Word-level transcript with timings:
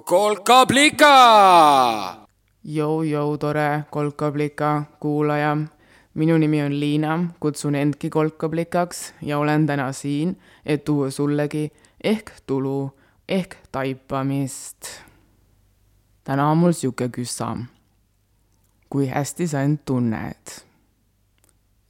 kolkablika. 0.00 1.14
Jou-jou, 2.64 3.38
tore 3.38 3.84
kolkablika 3.90 4.82
kuulaja. 5.00 5.56
minu 6.14 6.38
nimi 6.38 6.62
on 6.62 6.80
Liina, 6.80 7.18
kutsun 7.40 7.74
endki 7.74 8.10
kolkablikaks 8.10 9.14
ja 9.22 9.38
olen 9.38 9.66
täna 9.66 9.92
siin, 9.92 10.40
et 10.66 10.84
tuua 10.84 11.10
sullegi 11.10 11.72
ehk 12.04 12.30
tulu 12.46 12.90
ehk 13.28 13.56
taipamist. 13.72 14.86
täna 16.24 16.50
on 16.50 16.58
mul 16.58 16.72
sihuke 16.72 17.08
küssa. 17.08 17.56
kui 18.90 19.06
hästi 19.06 19.46
sa 19.48 19.60
end 19.60 19.78
tunned? 19.84 20.66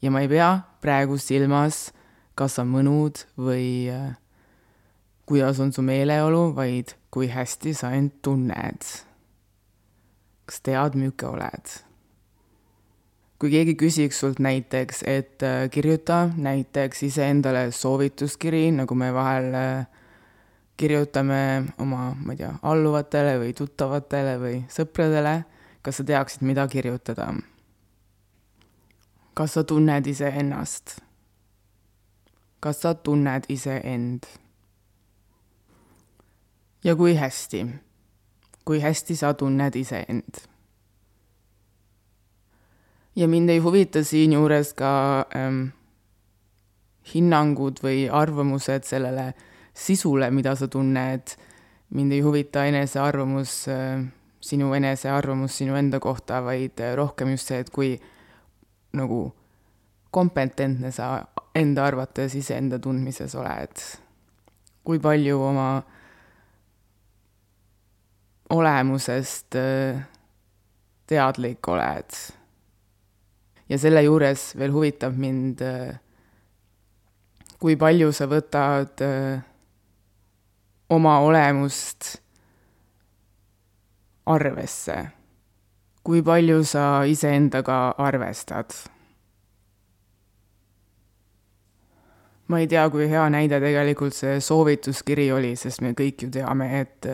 ja 0.03 0.11
ma 0.11 0.21
ei 0.21 0.29
pea 0.29 0.59
praegu 0.81 1.19
silmas, 1.19 1.93
kas 2.35 2.55
sa 2.55 2.65
mõnud 2.65 3.25
või 3.39 3.91
äh, 3.91 4.17
kuidas 5.27 5.61
on 5.61 5.73
su 5.73 5.83
meeleolu, 5.83 6.55
vaid 6.57 6.95
kui 7.11 7.29
hästi 7.29 7.75
sa 7.75 7.91
end 7.97 8.21
tunned. 8.23 8.87
kas 10.47 10.61
tead, 10.63 10.95
milline 10.95 11.27
oled? 11.27 11.75
kui 13.39 13.51
keegi 13.53 13.75
küsiks 13.77 14.21
sult 14.23 14.39
näiteks, 14.41 15.03
et 15.07 15.43
äh, 15.45 15.67
kirjuta 15.71 16.31
näiteks 16.37 17.03
iseendale 17.03 17.71
soovituskiri, 17.71 18.71
nagu 18.73 18.95
me 18.95 19.11
vahel 19.15 19.55
äh, 19.55 19.87
kirjutame 20.77 21.65
oma, 21.79 22.15
ma 22.25 22.33
ei 22.33 22.41
tea, 22.41 22.55
alluvatele 22.63 23.37
või 23.43 23.53
tuttavatele 23.57 24.39
või 24.41 24.63
sõpradele, 24.73 25.37
kas 25.85 26.01
sa 26.01 26.09
teaksid, 26.09 26.47
mida 26.49 26.69
kirjutada? 26.69 27.33
kas 29.37 29.53
sa 29.53 29.65
tunned 29.69 30.07
iseennast? 30.09 30.97
kas 32.61 32.81
sa 32.87 32.95
tunned 32.95 33.51
iseend? 33.53 34.25
Ja 36.87 36.95
kui 36.97 37.17
hästi, 37.19 37.67
kui 38.65 38.81
hästi 38.81 39.17
sa 39.17 39.35
tunned 39.35 39.75
iseend. 39.75 40.47
ja 43.17 43.29
mind 43.29 43.49
ei 43.49 43.59
huvita 43.59 44.05
siinjuures 44.05 44.75
ka 44.77 44.93
ähm, 45.35 45.63
hinnangud 47.15 47.81
või 47.83 48.07
arvamused 48.13 48.85
sellele 48.85 49.33
sisule, 49.75 50.31
mida 50.31 50.55
sa 50.55 50.69
tunned. 50.69 51.35
mind 51.91 52.13
ei 52.13 52.21
huvita 52.21 52.65
enese 52.67 53.01
arvamus 53.01 53.69
äh,, 53.69 54.05
sinu 54.41 54.73
enese 54.75 55.11
arvamus 55.11 55.59
sinu 55.59 55.75
enda 55.75 56.01
kohta, 56.01 56.45
vaid 56.45 56.81
äh, 56.81 56.95
rohkem 56.95 57.35
just 57.35 57.49
see, 57.49 57.59
et 57.59 57.71
kui 57.71 57.97
nagu 58.93 59.35
kompetentne 60.11 60.93
sa 60.93 61.27
enda 61.55 61.85
arvates 61.85 62.35
iseenda 62.35 62.79
tundmises 62.79 63.35
oled. 63.35 63.83
kui 64.85 64.99
palju 65.03 65.41
oma 65.43 65.83
olemusest 68.51 69.55
äh, 69.55 70.03
teadlik 71.07 71.69
oled. 71.69 72.11
ja 73.69 73.79
selle 73.79 74.03
juures 74.03 74.53
veel 74.59 74.73
huvitab 74.73 75.17
mind, 75.19 75.61
äh, 75.61 75.99
kui 77.59 77.77
palju 77.77 78.13
sa 78.15 78.29
võtad 78.31 79.03
äh, 79.03 79.43
oma 80.91 81.19
olemust 81.27 82.17
arvesse. 84.27 85.07
kui 86.07 86.23
palju 86.23 86.63
sa 86.65 87.03
iseendaga 87.05 87.95
arvestad? 87.99 88.71
ma 92.47 92.61
ei 92.63 92.69
tea, 92.71 92.85
kui 92.91 93.09
hea 93.11 93.25
näide 93.31 93.59
tegelikult 93.61 94.15
see 94.15 94.39
soovituskiri 94.41 95.33
oli, 95.35 95.57
sest 95.59 95.83
me 95.83 95.91
kõik 95.99 96.23
ju 96.23 96.31
teame, 96.31 96.69
et 96.81 97.11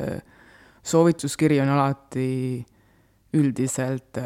soovituskiri 0.83 1.61
on 1.61 1.69
alati 1.69 2.65
üldiselt, 3.35 4.19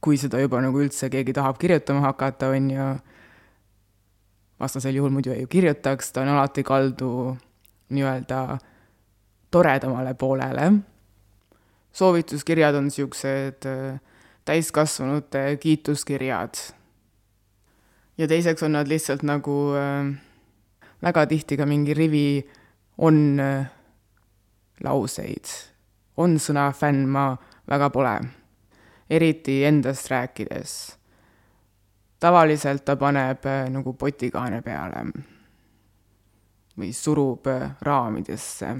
kui 0.00 0.16
seda 0.18 0.40
juba 0.40 0.60
nagu 0.64 0.80
üldse 0.80 1.10
keegi 1.12 1.34
tahab 1.36 1.58
kirjutama 1.60 2.08
hakata, 2.08 2.48
on 2.56 2.70
ju, 2.72 2.88
vastasel 4.60 4.96
juhul 4.96 5.12
muidu 5.14 5.34
ei 5.34 5.46
kirjutaks, 5.50 6.12
ta 6.12 6.24
on 6.24 6.32
alati 6.34 6.64
kaldu 6.66 7.36
nii-öelda 7.90 8.58
toredamale 9.50 10.14
poolele. 10.14 10.72
soovituskirjad 11.92 12.74
on 12.74 12.84
niisugused 12.86 13.66
äh, 13.66 14.00
täiskasvanute 14.44 15.56
kiituskirjad. 15.60 16.54
ja 18.18 18.28
teiseks 18.28 18.62
on 18.62 18.72
nad 18.72 18.88
lihtsalt 18.88 19.22
nagu 19.22 19.74
äh, 19.74 20.14
väga 21.02 21.26
tihti 21.26 21.56
ka 21.56 21.66
mingi 21.66 21.94
rivi 21.94 22.48
on 22.98 23.40
äh, 23.40 23.66
lauseid. 24.84 25.44
on 26.16 26.36
sõna 26.38 26.72
fänn, 26.72 27.06
ma 27.08 27.36
väga 27.68 27.90
pole. 27.90 28.20
eriti 29.10 29.64
endast 29.64 30.10
rääkides. 30.10 30.96
tavaliselt 32.20 32.84
ta 32.84 32.96
paneb 32.96 33.46
äh, 33.46 33.68
nagu 33.70 33.92
potikaane 33.92 34.62
peale 34.62 35.04
või 36.78 36.92
surub 36.92 37.46
äh, 37.46 37.70
raamidesse. 37.80 38.74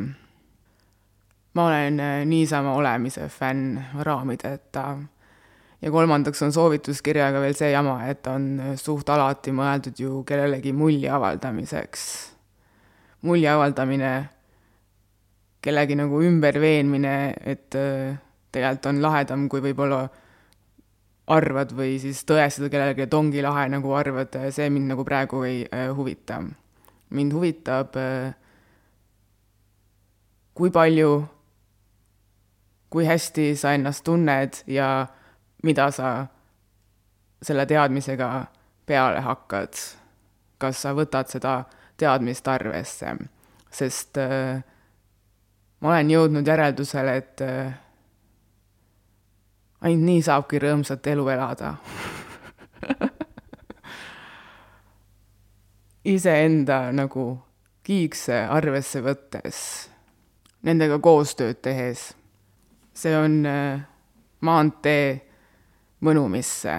ma 1.55 1.67
olen 1.67 2.01
äh, 2.01 2.25
niisama 2.25 2.75
olemise 2.75 3.29
fänn 3.29 3.79
raamideta. 3.99 4.99
ja 5.83 5.91
kolmandaks 5.91 6.43
on 6.43 6.53
soovituskirjaga 6.53 7.41
veel 7.41 7.55
see 7.55 7.71
jama, 7.71 8.07
et 8.07 8.27
on 8.27 8.77
suht 8.77 9.09
alati 9.09 9.53
mõeldud 9.53 9.99
ju 9.99 10.25
kellelegi 10.25 10.73
mulje 10.73 11.11
avaldamiseks. 11.11 12.05
mulje 13.23 13.49
avaldamine 13.51 14.29
kellegi 15.63 15.97
nagu 15.99 16.23
ümberveenmine, 16.25 17.15
et 17.45 17.77
äh, 17.77 18.19
tegelikult 18.53 18.87
on 18.91 19.03
lahedam, 19.03 19.49
kui 19.49 19.63
võib-olla 19.65 20.05
arvad 21.31 21.73
või 21.77 21.99
siis 22.03 22.25
tõestada 22.27 22.71
kellelegi, 22.73 23.05
et 23.07 23.15
ongi 23.15 23.43
lahe, 23.45 23.69
nagu 23.71 23.93
arvad, 23.95 24.35
see 24.55 24.71
mind 24.73 24.91
nagu 24.91 25.05
praegu 25.07 25.45
ei 25.47 25.63
äh, 25.69 25.91
huvita. 25.97 26.43
mind 27.11 27.33
huvitab, 27.33 27.97
äh, 27.97 28.35
kui 30.55 30.71
palju, 30.71 31.25
kui 32.91 33.07
hästi 33.07 33.55
sa 33.57 33.75
ennast 33.75 34.05
tunned 34.05 34.63
ja 34.67 35.07
mida 35.63 35.91
sa 35.91 36.27
selle 37.43 37.67
teadmisega 37.67 38.47
peale 38.87 39.21
hakkad. 39.21 39.75
kas 40.59 40.83
sa 40.83 40.93
võtad 40.93 41.31
seda 41.31 41.65
teadmist 41.97 42.49
arvesse, 42.49 43.15
sest 43.71 44.19
äh, 44.19 44.63
ma 45.81 45.89
olen 45.89 46.11
jõudnud 46.11 46.47
järeldusele, 46.47 47.17
et 47.17 47.41
äh, 47.45 47.75
ainult 49.81 50.07
nii 50.07 50.23
saabki 50.23 50.61
rõõmsat 50.61 51.07
elu 51.13 51.29
elada 51.33 51.75
iseenda 56.15 56.93
nagu 56.93 57.39
kiikse 57.87 58.45
arvesse 58.51 59.01
võttes, 59.05 59.57
nendega 60.63 60.99
koostööd 61.03 61.61
tehes. 61.65 62.15
see 62.95 63.17
on 63.17 63.47
äh, 63.47 63.81
maantee 64.41 65.27
Mõnumisse. 66.01 66.79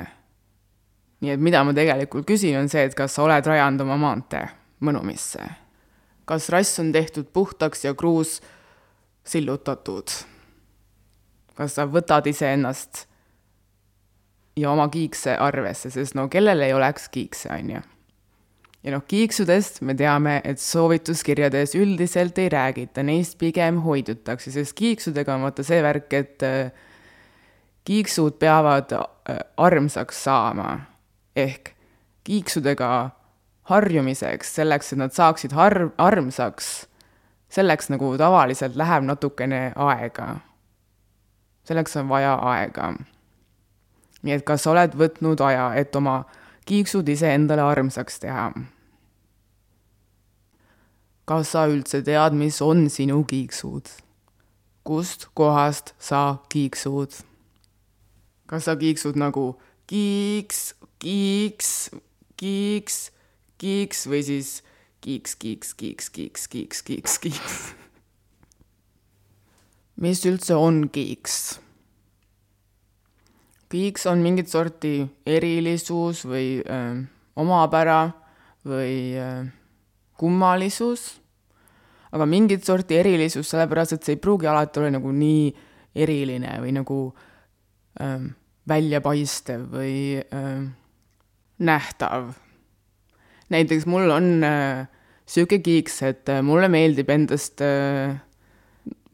nii 1.21 1.29
et 1.29 1.39
mida 1.39 1.63
ma 1.63 1.73
tegelikult 1.73 2.25
küsin, 2.25 2.57
on 2.57 2.69
see, 2.69 2.83
et 2.85 2.95
kas 2.97 3.13
sa 3.13 3.23
oled 3.23 3.45
rajanud 3.45 3.81
oma 3.81 3.97
maantee 3.97 4.47
Mõnumisse. 4.81 5.49
kas 6.25 6.49
rass 6.49 6.79
on 6.79 6.91
tehtud 6.91 7.27
puhtaks 7.33 7.85
ja 7.85 7.93
kruus 7.93 8.41
sillutatud. 9.23 10.09
kas 11.55 11.75
sa 11.75 11.85
võtad 11.85 12.25
iseennast 12.25 13.05
ja 14.57 14.71
oma 14.71 14.87
kiikse 14.89 15.35
arvesse, 15.37 15.91
sest 15.93 16.15
no 16.17 16.27
kellel 16.31 16.63
ei 16.65 16.73
oleks 16.73 17.09
kiikse, 17.09 17.49
on 17.53 17.69
ju. 17.75 17.81
ja 18.83 18.93
noh, 18.95 19.03
kiiksudest 19.07 19.81
me 19.85 19.95
teame, 19.95 20.39
et 20.43 20.59
soovituskirjades 20.59 21.75
üldiselt 21.77 22.37
ei 22.41 22.49
räägita, 22.49 23.03
neist 23.03 23.37
pigem 23.37 23.81
hoidutakse, 23.85 24.51
sest 24.51 24.73
kiiksudega 24.79 25.35
on 25.35 25.47
vaata 25.47 25.65
see 25.67 25.81
värk, 25.83 26.13
et 26.13 26.47
äh, 26.47 26.71
kiiksud 27.87 28.39
peavad 28.41 28.95
äh, 28.97 29.43
armsaks 29.57 30.23
saama. 30.23 30.79
ehk 31.35 31.75
kiiksudega 32.23 33.09
harjumiseks, 33.71 34.55
selleks, 34.55 34.91
et 34.93 34.99
nad 34.99 35.13
saaksid 35.15 35.53
har-, 35.55 35.91
armsaks 35.97 36.87
selleks 37.51 37.89
nagu 37.91 38.13
tavaliselt 38.17 38.75
läheb 38.75 39.03
natukene 39.03 39.73
aega. 39.75 40.35
selleks 41.63 41.97
on 41.97 42.09
vaja 42.09 42.33
aega. 42.35 42.93
nii 44.21 44.33
et 44.33 44.45
kas 44.45 44.63
sa 44.63 44.71
oled 44.71 44.95
võtnud 44.97 45.41
aja, 45.41 45.73
et 45.75 45.95
oma 45.95 46.23
kiiksud 46.65 47.09
iseendale 47.09 47.61
armsaks 47.61 48.19
teha? 48.19 48.51
kas 51.25 51.51
sa 51.51 51.67
üldse 51.67 52.01
tead, 52.03 52.33
mis 52.33 52.61
on 52.61 52.89
sinu 52.89 53.23
kiiksud? 53.23 53.89
kust 54.83 55.27
kohast 55.33 55.93
sa 55.99 56.37
kiiksud? 56.49 57.19
kas 58.47 58.65
sa 58.65 58.75
kiiksud 58.75 59.19
nagu 59.19 59.59
kiiks, 59.87 60.73
kiiks, 60.99 61.91
kiiks, 62.37 63.11
kiiks 63.57 64.07
või 64.07 64.23
siis 64.23 64.61
kiiks, 65.01 65.35
kiiks, 65.35 65.73
kiiks, 65.73 66.09
kiiks, 66.09 66.47
kiiks, 66.47 66.81
kiiks, 66.81 67.17
kiiks. 67.19 67.59
mis 70.01 70.25
üldse 70.25 70.55
on 70.55 70.87
kiiks? 70.89 71.59
kiiks 73.71 74.05
on 74.11 74.19
mingit 74.19 74.51
sorti 74.51 74.99
erilisus 75.25 76.25
või 76.27 76.59
äh, 76.59 76.99
omapära 77.39 78.11
või 78.67 79.15
äh, 79.17 79.47
kummalisus, 80.21 81.15
aga 82.11 82.27
mingit 82.29 82.67
sorti 82.67 82.99
erilisus, 82.99 83.49
sellepärast 83.49 83.95
et 83.95 84.05
see 84.05 84.17
ei 84.17 84.21
pruugi 84.21 84.49
alati 84.51 84.81
olla 84.81 84.91
nagu 84.99 85.13
nii 85.15 85.49
eriline 85.97 86.59
või 86.61 86.75
nagu 86.75 86.99
ähm, 88.03 88.29
väljapaistev 88.69 89.63
või 89.71 89.95
öö, 90.21 90.59
nähtav. 91.65 92.33
näiteks 93.49 93.87
mul 93.89 94.13
on 94.13 94.43
öö, 94.43 94.85
sihuke 95.31 95.61
kiiks, 95.63 96.01
et 96.03 96.27
mulle 96.43 96.67
meeldib 96.71 97.09
endast 97.13 97.63
öö, 97.63 98.11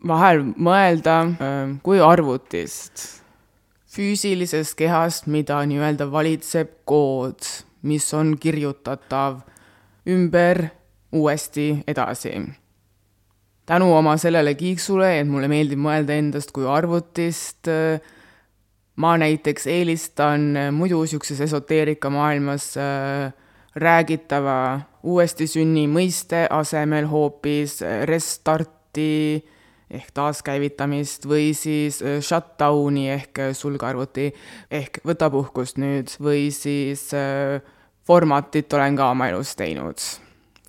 vahel 0.08 0.42
mõelda 0.58 1.19
öö, 1.30 1.78
kui 1.86 2.02
arvutist 2.02 3.06
füüsilisest 3.98 4.75
kehast, 4.78 5.28
mida 5.31 5.60
nii-öelda 5.66 6.08
valitseb 6.12 6.84
kood, 6.88 7.46
mis 7.88 8.06
on 8.14 8.36
kirjutatav 8.38 9.42
ümber 10.08 10.68
uuesti 11.12 11.84
edasi. 11.88 12.34
tänu 13.66 13.96
oma 13.96 14.18
sellele 14.18 14.54
kiiksule, 14.56 15.20
et 15.20 15.28
mulle 15.28 15.48
meeldib 15.48 15.80
mõelda 15.80 16.16
endast 16.16 16.54
kui 16.56 16.68
arvutist, 16.68 17.68
ma 18.96 19.18
näiteks 19.18 19.68
eelistan 19.68 20.54
muidu 20.72 21.02
niisuguses 21.02 21.42
esoteerikamaailmas 21.42 22.70
äh, 22.78 23.34
räägitava 23.77 24.57
uuesti 25.07 25.47
sünni 25.47 25.85
mõiste 25.91 26.45
asemel 26.50 27.07
hoopis 27.12 27.79
restarti 28.09 29.44
ehk 29.88 30.12
taaskäivitamist 30.13 31.25
või 31.29 31.53
siis 31.56 32.01
äh, 32.03 32.19
shutdown'i 32.24 33.07
ehk 33.13 33.39
äh, 33.39 33.53
sulgarvuti 33.56 34.27
ehk 34.71 35.00
võta 35.07 35.29
puhkust 35.31 35.79
nüüd 35.79 36.12
või 36.19 36.50
siis 36.51 37.07
äh, 37.15 37.62
formatit 38.07 38.74
olen 38.74 38.97
ka 39.00 39.12
oma 39.13 39.29
elus 39.31 39.56
teinud. 39.56 40.01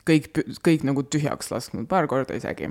kõik, 0.08 0.30
kõik 0.64 0.84
nagu 0.86 1.02
tühjaks 1.02 1.50
lasknud, 1.50 1.88
paar 1.90 2.06
korda 2.06 2.38
isegi. 2.38 2.70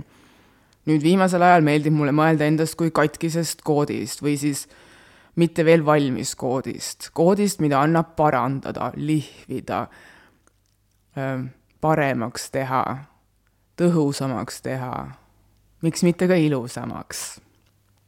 nüüd 0.87 1.03
viimasel 1.03 1.43
ajal 1.43 1.67
meeldib 1.67 1.93
mulle 1.93 2.15
mõelda 2.15 2.47
endast 2.47 2.77
kui 2.79 2.91
katkisest 2.91 3.61
koodist 3.61 4.23
või 4.23 4.37
siis 4.39 4.67
mitte 5.35 5.65
veel 5.65 5.83
valmis 5.85 6.35
koodist, 6.35 7.11
koodist, 7.13 7.59
mida 7.59 7.81
annab 7.83 8.15
parandada, 8.15 8.91
lihvida, 8.95 9.87
paremaks 11.81 12.51
teha, 12.53 12.83
tõhusamaks 13.77 14.61
teha 14.65 14.91
miks 15.81 16.03
mitte 16.03 16.27
ka 16.27 16.37
ilusamaks. 16.37 17.39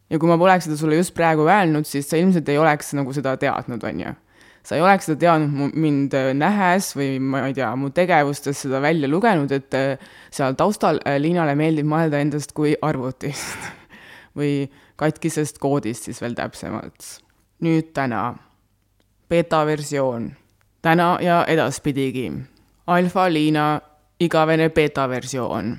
ja 0.09 0.17
kui 0.17 0.29
ma 0.29 0.38
poleks 0.41 0.65
seda 0.65 0.77
sulle 0.77 0.97
just 0.97 1.13
praegu 1.17 1.45
öelnud, 1.45 1.85
siis 1.85 2.09
sa 2.09 2.17
ilmselt 2.17 2.50
ei 2.50 2.57
oleks 2.57 2.95
nagu 2.97 3.13
seda 3.13 3.35
teadnud, 3.38 3.83
on 3.85 4.01
ju. 4.06 4.13
sa 4.63 4.75
ei 4.75 4.81
oleks 4.81 5.09
seda 5.09 5.19
teadnud 5.25 5.77
mind 5.77 6.15
äh, 6.17 6.31
nähes 6.38 6.91
või 6.97 7.19
ma 7.21 7.45
ei 7.47 7.56
tea, 7.57 7.69
mu 7.77 7.91
tegevustes 7.94 8.65
seda 8.65 8.81
välja 8.81 9.09
lugenud, 9.09 9.51
et 9.53 9.77
äh, 9.77 10.12
seal 10.33 10.57
taustal 10.57 11.01
äh, 11.05 11.19
Liinale 11.21 11.55
meeldib 11.59 11.89
mõelda 11.89 12.21
endast 12.21 12.53
kui 12.57 12.75
arvutist 12.81 13.69
või 14.39 14.67
katkisest 15.00 15.62
koodist 15.62 16.09
siis 16.09 16.21
veel 16.21 16.35
täpsemalt. 16.35 17.19
nüüd 17.62 17.94
täna, 17.94 18.33
beeta 19.29 19.65
versioon, 19.67 20.31
täna 20.81 21.17
ja 21.21 21.44
edaspidigi, 21.47 22.31
alfa-Liina 22.95 23.65
igavene 24.19 24.69
beeta 24.75 25.07
versioon. 25.09 25.75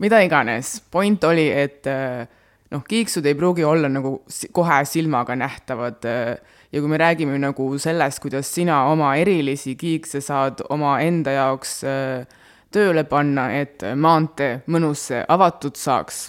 Mida 0.00 0.20
iganes, 0.24 0.78
point 0.90 1.24
oli, 1.28 1.50
et 1.52 1.86
äh, 1.90 2.24
noh, 2.72 2.84
kiiksud 2.88 3.26
ei 3.28 3.36
pruugi 3.36 3.64
olla 3.66 3.90
nagu 3.92 4.22
kohe 4.56 4.80
silmaga 4.88 5.36
nähtavad 5.36 6.06
äh, 6.08 6.36
ja 6.72 6.80
kui 6.80 6.88
me 6.88 6.98
räägime 7.00 7.38
nagu 7.38 7.72
sellest, 7.78 8.22
kuidas 8.22 8.54
sina 8.54 8.84
oma 8.88 9.14
erilisi 9.20 9.74
kiikse 9.76 10.22
saad 10.24 10.64
omaenda 10.70 11.34
jaoks 11.36 11.80
äh, 11.84 12.38
tööle 12.70 13.04
panna, 13.04 13.50
et 13.58 13.82
maantee 13.96 14.60
mõnusse 14.70 15.24
avatud 15.28 15.76
saaks, 15.76 16.28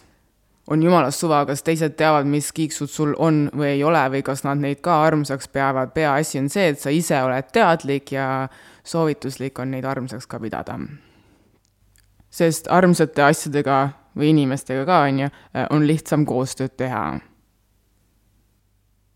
on 0.71 0.83
jumalast 0.83 1.21
suva, 1.21 1.43
kas 1.45 1.63
teised 1.65 1.95
teavad, 1.99 2.27
mis 2.29 2.51
kiiksud 2.55 2.89
sul 2.89 3.13
on 3.19 3.43
või 3.53 3.75
ei 3.75 3.83
ole 3.83 4.01
või 4.13 4.23
kas 4.25 4.45
nad 4.45 4.61
neid 4.61 4.81
ka 4.83 5.01
armsaks 5.05 5.49
peavad, 5.53 5.93
peaasi 5.93 6.41
on 6.41 6.49
see, 6.49 6.71
et 6.73 6.81
sa 6.81 6.93
ise 6.93 7.19
oled 7.21 7.49
teadlik 7.53 8.13
ja 8.15 8.27
soovituslik 8.83 9.59
on 9.59 9.71
neid 9.71 9.85
armsaks 9.85 10.27
ka 10.27 10.39
pidada 10.39 10.79
sest 12.31 12.69
armsate 12.71 13.23
asjadega 13.25 13.81
või 14.17 14.31
inimestega 14.31 14.85
ka, 14.87 15.01
on 15.07 15.25
ju, 15.25 15.27
on 15.75 15.85
lihtsam 15.87 16.25
koostööd 16.27 16.77
teha. 16.79 17.19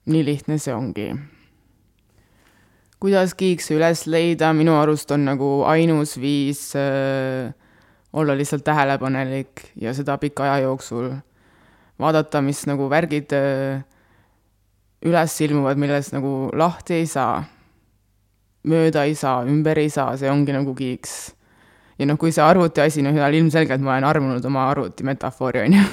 nii 0.06 0.26
lihtne 0.26 0.58
see 0.62 0.74
ongi. 0.74 1.16
kuidas 3.00 3.34
kiikse 3.34 3.76
üles 3.76 4.06
leida, 4.08 4.54
minu 4.54 4.76
arust 4.80 5.12
on 5.12 5.26
nagu 5.26 5.64
ainus 5.68 6.18
viis 6.18 6.76
äh, 6.76 7.54
olla 8.14 8.36
lihtsalt 8.38 8.64
tähelepanelik 8.64 9.72
ja 9.76 9.94
seda 9.94 10.18
pika 10.18 10.44
aja 10.44 10.64
jooksul. 10.68 11.16
vaadata, 12.00 12.42
mis 12.42 12.66
nagu 12.68 12.90
värgid 12.90 13.32
äh, 13.32 13.84
üles 15.06 15.42
ilmuvad, 15.42 15.78
millest 15.78 16.14
nagu 16.14 16.50
lahti 16.54 17.00
ei 17.00 17.08
saa, 17.08 17.44
mööda 18.66 19.06
ei 19.06 19.16
saa, 19.16 19.44
ümber 19.48 19.80
ei 19.80 19.90
saa, 19.94 20.16
see 20.18 20.30
ongi 20.32 20.56
nagu 20.56 20.74
kiiks 20.78 21.36
ja 22.00 22.08
noh, 22.08 22.18
kui 22.20 22.34
see 22.36 22.44
arvuti 22.44 22.84
asi, 22.84 23.04
noh, 23.06 23.16
ilmselgelt 23.16 23.84
ma 23.84 23.96
olen 23.96 24.08
armunud 24.10 24.46
oma 24.50 24.68
arvuti 24.72 25.06
metafoori, 25.08 25.64
on 25.66 25.78
ju. 25.78 25.86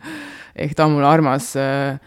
ehk 0.64 0.74
ta 0.76 0.86
on 0.86 0.96
mulle 0.96 1.08
armas, 1.08 1.52
äh, 1.60 1.98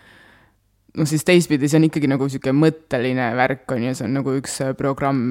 noh 0.97 1.09
siis 1.09 1.25
teistpidi, 1.27 1.69
see 1.69 1.79
on 1.81 1.87
ikkagi 1.89 2.09
nagu 2.09 2.27
niisugune 2.27 2.57
mõtteline 2.63 3.29
värk, 3.37 3.67
on 3.75 3.89
ju, 3.89 3.93
see 3.97 4.07
on 4.07 4.17
nagu 4.19 4.35
üks 4.39 4.59
äh, 4.65 4.73
programm, 4.77 5.29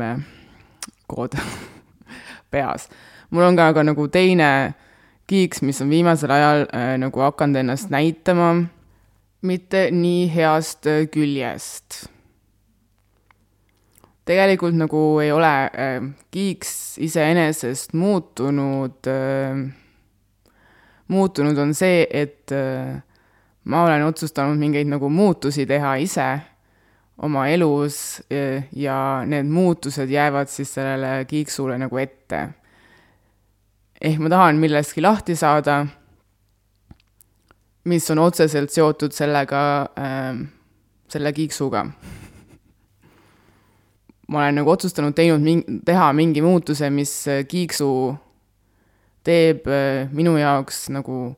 kood 1.11 1.37
peas. 2.53 2.89
mul 3.35 3.49
on 3.49 3.59
ka 3.59 3.73
aga 3.73 3.87
nagu 3.87 4.09
teine 4.13 4.49
kiiks, 5.31 5.63
mis 5.67 5.81
on 5.83 5.91
viimasel 5.91 6.31
ajal 6.31 6.67
äh, 6.69 6.95
nagu 7.01 7.27
hakanud 7.27 7.65
ennast 7.65 7.91
näitama, 7.91 8.55
mitte 9.43 9.89
nii 9.91 10.29
heast 10.35 10.87
äh, 10.87 11.07
küljest 11.11 12.05
tegelikult 14.25 14.77
nagu 14.77 15.01
ei 15.23 15.33
ole 15.33 15.53
äh, 15.69 15.99
kiiks 16.33 16.99
iseenesest 17.05 17.93
muutunud 17.93 19.09
äh,, 19.11 19.59
muutunud 21.09 21.59
on 21.59 21.75
see, 21.77 22.07
et 22.11 22.53
äh, 22.53 22.97
ma 23.65 23.85
olen 23.85 24.07
otsustanud 24.09 24.59
mingeid 24.61 24.89
nagu 24.89 25.11
muutusi 25.13 25.67
teha 25.69 25.95
ise 26.01 26.29
oma 27.23 27.47
elus 27.53 28.23
äh, 28.33 28.65
ja 28.73 28.97
need 29.29 29.51
muutused 29.53 30.11
jäävad 30.11 30.49
siis 30.49 30.73
sellele 30.75 31.25
kiiksule 31.29 31.79
nagu 31.79 32.01
ette. 32.01 32.49
ehk 34.01 34.19
ma 34.21 34.29
tahan 34.29 34.57
millestki 34.61 35.01
lahti 35.05 35.37
saada, 35.37 35.87
mis 37.85 38.11
on 38.11 38.19
otseselt 38.19 38.73
seotud 38.73 39.13
sellega 39.13 39.63
äh,, 40.01 40.45
selle 41.09 41.33
kiiksuga 41.33 41.87
ma 44.29 44.45
olen 44.45 44.61
nagu 44.61 44.73
otsustanud 44.73 45.17
teinud 45.17 45.43
ming-, 45.45 45.65
teha 45.87 46.11
mingi 46.17 46.43
muutuse, 46.45 46.91
mis 46.93 47.13
äh, 47.29 47.43
kiiksu 47.49 47.89
teeb 49.25 49.69
äh, 49.69 50.07
minu 50.15 50.37
jaoks 50.41 50.87
nagu 50.95 51.35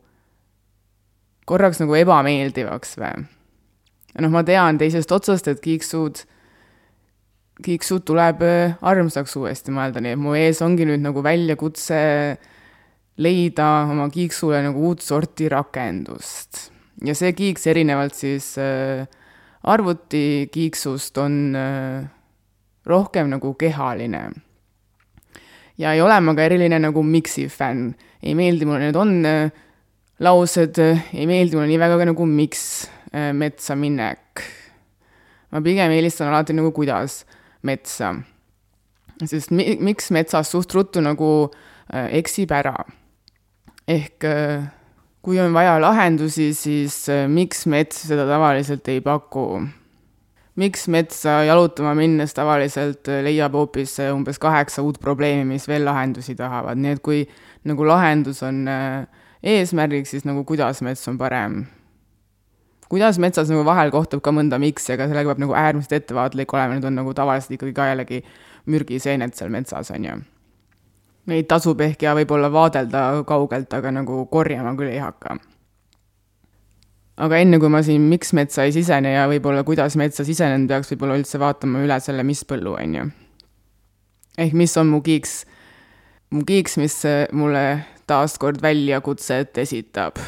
korraks 1.46 1.80
nagu 1.82 1.94
ebameeldivaks 1.98 2.96
või. 3.00 3.26
noh, 4.22 4.32
ma 4.32 4.42
tean 4.46 4.78
teisest 4.80 5.12
otsast, 5.12 5.48
et 5.50 5.62
kiiksud, 5.62 6.22
kiiksud 7.66 8.06
tuleb 8.06 8.44
äh, 8.46 8.76
armsaks 8.82 9.36
uuesti 9.40 9.74
mõelda, 9.74 10.02
nii 10.02 10.16
et 10.16 10.22
mu 10.22 10.36
ees 10.38 10.62
ongi 10.62 10.86
nüüd 10.88 11.02
nagu 11.04 11.24
väljakutse 11.26 11.98
leida 13.16 13.68
oma 13.88 14.10
kiiksule 14.12 14.60
nagu 14.62 14.90
uut 14.90 15.02
sorti 15.02 15.48
rakendust. 15.48 16.68
ja 17.04 17.14
see 17.16 17.32
kiiks 17.36 17.66
erinevalt 17.66 18.14
siis 18.14 18.54
arvutikiiksust 19.66 21.18
on 21.18 21.56
äh, 21.56 22.04
rohkem 22.86 23.30
nagu 23.30 23.54
kehaline. 23.54 24.30
ja 25.78 25.92
ei 25.92 26.00
ole 26.00 26.20
ma 26.20 26.34
ka 26.34 26.42
eriline 26.42 26.78
nagu 26.80 27.02
Mixi 27.02 27.48
fänn, 27.48 27.94
ei 28.22 28.34
meeldi 28.34 28.64
mulle 28.64 28.86
need 28.86 28.96
on 28.96 29.24
äh, 29.26 29.50
laused, 30.18 30.78
ei 31.12 31.26
meeldi 31.28 31.56
mulle 31.56 31.68
nii 31.70 31.80
väga 31.80 31.98
ka 32.00 32.06
nagu 32.08 32.26
miks 32.26 32.62
äh, 33.12 33.32
metsa 33.36 33.76
minek. 33.76 34.44
ma 35.52 35.60
pigem 35.62 35.92
eelistan 35.92 36.30
alati 36.32 36.56
nagu 36.56 36.72
kuidas 36.72 37.24
metsa. 37.62 38.14
sest 39.24 39.50
mi-, 39.50 39.76
miks 39.80 40.10
metsas 40.10 40.50
suht 40.52 40.74
ruttu 40.74 41.02
nagu 41.04 41.50
äh, 41.92 42.08
eksib 42.20 42.52
ära. 42.52 42.76
ehk 43.88 44.24
äh, 44.24 44.64
kui 45.22 45.40
on 45.42 45.52
vaja 45.52 45.80
lahendusi, 45.82 46.52
siis 46.54 47.08
äh, 47.10 47.26
miks 47.28 47.66
mets 47.66 48.06
seda 48.08 48.26
tavaliselt 48.28 48.88
ei 48.88 49.00
paku 49.04 49.66
miks 50.56 50.86
metsa 50.88 51.42
jalutama 51.44 51.94
minnes 51.98 52.34
tavaliselt 52.34 53.08
äh, 53.12 53.22
leiab 53.26 53.56
hoopis 53.58 53.98
äh, 54.00 54.12
umbes 54.14 54.40
kaheksa 54.42 54.82
uut 54.82 55.00
probleemi, 55.00 55.44
mis 55.52 55.68
veel 55.68 55.84
lahendusi 55.84 56.34
tahavad, 56.38 56.80
nii 56.80 56.96
et 56.96 57.02
kui 57.04 57.22
nagu 57.68 57.88
lahendus 57.88 58.42
on 58.46 58.64
äh, 58.70 59.24
eesmärgiks, 59.42 60.14
siis 60.14 60.28
nagu 60.28 60.44
kuidas 60.48 60.82
mets 60.82 61.04
on 61.08 61.18
parem 61.20 61.64
kuidas 62.88 63.18
metsas 63.18 63.50
nagu 63.50 63.64
vahel 63.66 63.90
kohtub 63.90 64.22
ka 64.22 64.32
mõnda 64.34 64.58
miksi, 64.62 64.94
aga 64.94 65.08
sellega 65.10 65.32
peab 65.32 65.42
nagu 65.42 65.56
äärmiselt 65.58 65.96
ettevaatlik 66.00 66.54
olema, 66.54 66.76
need 66.76 66.86
on 66.86 66.98
nagu 67.00 67.14
tavaliselt 67.16 67.56
ikkagi 67.58 67.74
ka 67.76 67.90
jällegi 67.90 68.22
mürgiseened 68.70 69.34
seal 69.34 69.50
metsas, 69.52 69.90
on 69.94 70.06
ju. 70.06 70.16
Neid 71.26 71.48
tasub 71.50 71.80
ehk 71.82 72.04
ja 72.06 72.14
võib-olla 72.14 72.50
vaadelda 72.54 73.24
kaugelt, 73.26 73.72
aga 73.74 73.90
nagu 73.90 74.22
korjama 74.30 74.76
küll 74.78 74.92
ei 74.92 75.02
hakka. 75.02 75.40
Aga 77.16 77.40
enne, 77.40 77.60
kui 77.62 77.72
ma 77.72 77.82
siin 77.84 78.08
miks 78.10 78.32
metsa 78.36 78.66
ei 78.66 78.74
sisene 78.76 79.14
ja 79.14 79.26
võib-olla 79.30 79.64
kuidas 79.64 79.96
metsa 79.96 80.24
sisenen, 80.26 80.66
peaks 80.68 80.92
võib-olla 80.92 81.18
üldse 81.20 81.40
vaatama 81.40 81.84
üle 81.84 82.00
selle, 82.04 82.24
mis 82.26 82.44
põllu, 82.48 82.76
on 82.76 82.96
ju. 83.00 83.10
ehk 84.38 84.56
mis 84.56 84.76
on 84.76 84.90
mu 84.92 85.02
kiiks, 85.04 85.44
mu 86.30 86.44
kiiks, 86.48 86.76
mis 86.82 86.98
mulle 87.32 87.64
taaskord 88.06 88.60
väljakutset 88.62 89.58
esitab 89.58 90.20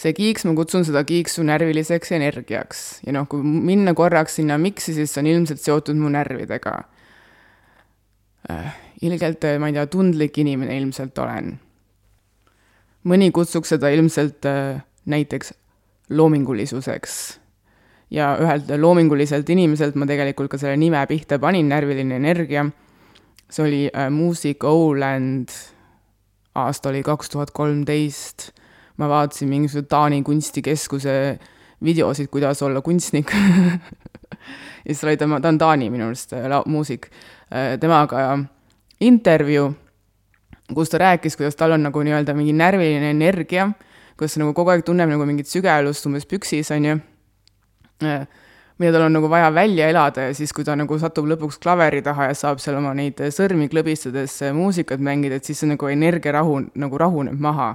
see 0.00 0.14
kiiks, 0.16 0.46
ma 0.48 0.54
kutsun 0.56 0.84
seda 0.88 1.02
kiiksu 1.06 1.44
närviliseks 1.46 2.14
energiaks 2.16 2.84
ja 3.04 3.14
noh, 3.16 3.26
kui 3.30 3.44
minna 3.44 3.94
korraks 3.96 4.38
sinna 4.40 4.56
miksi, 4.60 4.94
siis 4.96 5.12
see 5.12 5.22
on 5.22 5.30
ilmselt 5.30 5.62
seotud 5.62 5.98
mu 6.00 6.10
närvidega 6.12 6.76
äh,. 8.50 8.70
ilgelt, 9.04 9.44
ma 9.60 9.70
ei 9.70 9.76
tea, 9.76 9.86
tundlik 9.92 10.38
inimene 10.40 10.76
ilmselt 10.80 11.18
olen. 11.20 11.52
mõni 13.08 13.30
kutsuks 13.32 13.74
seda 13.74 13.92
ilmselt 13.92 14.48
äh, 14.48 14.80
näiteks 15.10 15.54
loomingulisuseks. 16.10 17.40
ja 18.10 18.32
ühelt 18.42 18.70
loominguliselt 18.78 19.50
inimeselt 19.50 19.94
ma 19.94 20.06
tegelikult 20.06 20.50
ka 20.50 20.58
selle 20.58 20.76
nime 20.76 21.02
pihta 21.06 21.38
panin, 21.38 21.68
närviline 21.68 22.16
energia. 22.16 22.66
see 23.50 23.66
oli 23.66 23.82
äh, 23.90 24.10
muusik 24.10 24.64
Oland, 24.64 25.48
aasta 26.54 26.88
oli 26.88 27.02
kaks 27.02 27.30
tuhat 27.30 27.50
kolmteist 27.50 28.50
ma 29.00 29.08
vaatasin 29.08 29.48
mingisuguse 29.48 29.88
Taani 29.88 30.22
kunstikeskuse 30.22 31.38
videosid, 31.84 32.28
kuidas 32.28 32.62
olla 32.62 32.80
kunstnik 32.84 33.32
ja 34.84 34.94
siis 34.94 35.04
oli 35.04 35.16
tema, 35.16 35.40
ta 35.40 35.48
on 35.48 35.58
Taani 35.58 35.90
minu 35.90 36.10
arust 36.10 36.32
äh, 36.36 36.48
muusik, 36.66 37.08
äh, 37.48 37.78
temaga 37.80 38.38
intervjuu, 39.00 39.70
kus 40.74 40.92
ta 40.92 41.00
rääkis, 41.00 41.36
kuidas 41.40 41.56
tal 41.56 41.72
on 41.76 41.88
nagu 41.88 42.02
nii-öelda 42.04 42.34
mingi 42.36 42.52
närviline 42.52 43.14
energia, 43.14 43.70
kuidas 44.20 44.36
ta 44.36 44.42
nagu 44.42 44.52
kogu 44.52 44.74
aeg 44.74 44.84
tunneb 44.84 45.08
nagu 45.08 45.24
mingit 45.24 45.48
sügelust 45.48 46.04
umbes 46.06 46.28
püksis, 46.28 46.68
on 46.76 46.84
ju, 46.84 46.96
äh, 48.04 48.26
mida 48.76 48.92
tal 48.92 49.06
on 49.06 49.16
nagu 49.16 49.30
vaja 49.32 49.48
välja 49.54 49.88
elada 49.88 50.28
ja 50.28 50.34
siis, 50.36 50.52
kui 50.52 50.64
ta 50.64 50.76
nagu 50.76 50.98
satub 51.00 51.24
lõpuks 51.30 51.56
klaveri 51.62 52.02
taha 52.04 52.28
ja 52.28 52.36
saab 52.36 52.60
seal 52.60 52.76
oma 52.76 52.92
neid 52.94 53.20
sõrmi 53.32 53.70
klõbistades 53.72 54.36
muusikat 54.52 55.00
mängida, 55.00 55.40
et 55.40 55.48
siis 55.48 55.64
see 55.64 55.72
nagu 55.72 55.88
energiarahu 55.88 56.58
nagu 56.76 57.00
rahuneb 57.00 57.40
maha 57.40 57.74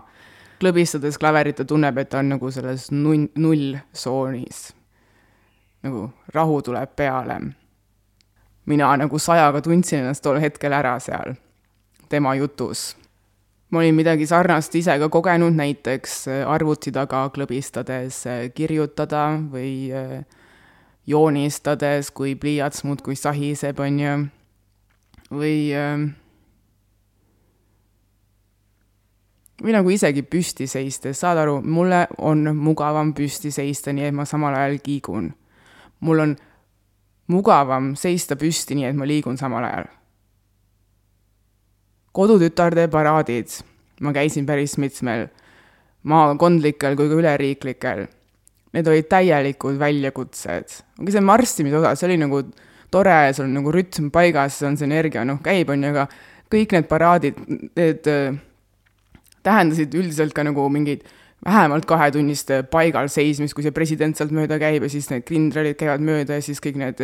klõbistades 0.61 1.17
klaverit 1.19 1.57
ta 1.59 1.65
tunneb, 1.67 1.97
et 1.97 2.09
ta 2.09 2.21
on 2.21 2.29
nagu 2.35 2.51
selles 2.53 2.91
null, 2.93 3.27
nulltsoonis. 3.35 4.67
nagu 5.83 6.09
rahu 6.33 6.61
tuleb 6.61 6.95
peale. 6.95 7.39
mina 8.65 8.97
nagu 8.97 9.19
sajaga 9.19 9.61
tundsin 9.61 9.99
ennast 9.99 10.23
tol 10.23 10.39
hetkel 10.39 10.73
ära 10.73 10.99
seal 10.99 11.35
tema 12.09 12.35
jutus. 12.35 12.95
Ma 13.69 13.79
olin 13.79 13.95
midagi 13.95 14.27
sarnast 14.27 14.75
ise 14.75 14.98
ka 15.00 15.10
kogenud, 15.10 15.55
näiteks 15.57 16.27
äh, 16.27 16.43
arvuti 16.50 16.93
taga 16.95 17.25
klõbistades 17.34 18.22
äh, 18.29 18.43
kirjutada 18.55 19.27
või 19.51 19.89
äh, 19.93 20.22
joonistades, 21.07 22.12
kui 22.12 22.36
pliiats 22.36 22.86
muudkui 22.86 23.17
sahiseb, 23.17 23.79
on 23.81 24.00
ju, 24.00 24.13
või 25.36 25.57
või 29.62 29.74
nagu 29.74 29.93
isegi 29.93 30.24
püsti 30.25 30.67
seistes, 30.67 31.19
saad 31.22 31.39
aru, 31.41 31.60
mulle 31.62 32.05
on 32.17 32.50
mugavam 32.57 33.13
püsti 33.17 33.51
seista, 33.53 33.93
nii 33.93 34.10
et 34.10 34.17
ma 34.17 34.25
samal 34.25 34.57
ajal 34.57 34.79
kiigun. 34.84 35.34
mul 36.00 36.19
on 36.19 36.36
mugavam 37.27 37.95
seista 37.95 38.36
püsti, 38.36 38.75
nii 38.75 38.89
et 38.89 38.95
ma 38.95 39.05
liigun 39.07 39.38
samal 39.38 39.63
ajal. 39.63 39.88
Kodutütarde 42.15 42.88
paraadid, 42.91 43.57
ma 44.01 44.13
käisin 44.15 44.48
päris 44.48 44.77
mitmel 44.81 45.27
maakondlikel 46.07 46.95
kui 46.95 47.10
ka 47.12 47.19
üleriiklikel. 47.19 48.05
Need 48.75 48.88
olid 48.91 49.07
täielikud 49.12 49.77
väljakutsed. 49.79 50.79
aga 51.00 51.12
see 51.12 51.24
marssimise 51.24 51.77
osa, 51.79 51.93
see 51.95 52.10
oli 52.10 52.17
nagu 52.19 52.41
tore, 52.91 53.34
sul 53.34 53.48
on 53.48 53.55
nagu 53.60 53.72
rütm 53.72 54.10
paigas, 54.12 54.62
on 54.67 54.77
see 54.79 54.88
energia, 54.88 55.24
noh, 55.27 55.39
käib, 55.43 55.72
on 55.72 55.84
ju, 55.84 55.91
aga 55.95 56.07
kõik 56.51 56.75
need 56.75 56.89
paraadid, 56.91 57.39
need 57.75 58.10
tähendasid 59.45 59.95
üldiselt 59.95 60.36
ka 60.36 60.45
nagu 60.45 60.67
mingeid 60.72 61.05
vähemalt 61.45 61.85
kahetunnist 61.85 62.49
paigal 62.71 63.07
seismist, 63.11 63.53
kui 63.53 63.63
see 63.65 63.73
president 63.75 64.17
sealt 64.17 64.33
mööda 64.33 64.57
käib 64.61 64.85
ja 64.85 64.89
siis 64.89 65.11
need 65.11 65.25
kindralid 65.27 65.77
käivad 65.77 66.01
mööda 66.01 66.39
ja 66.39 66.45
siis 66.45 66.61
kõik 66.63 66.79
need 66.81 67.03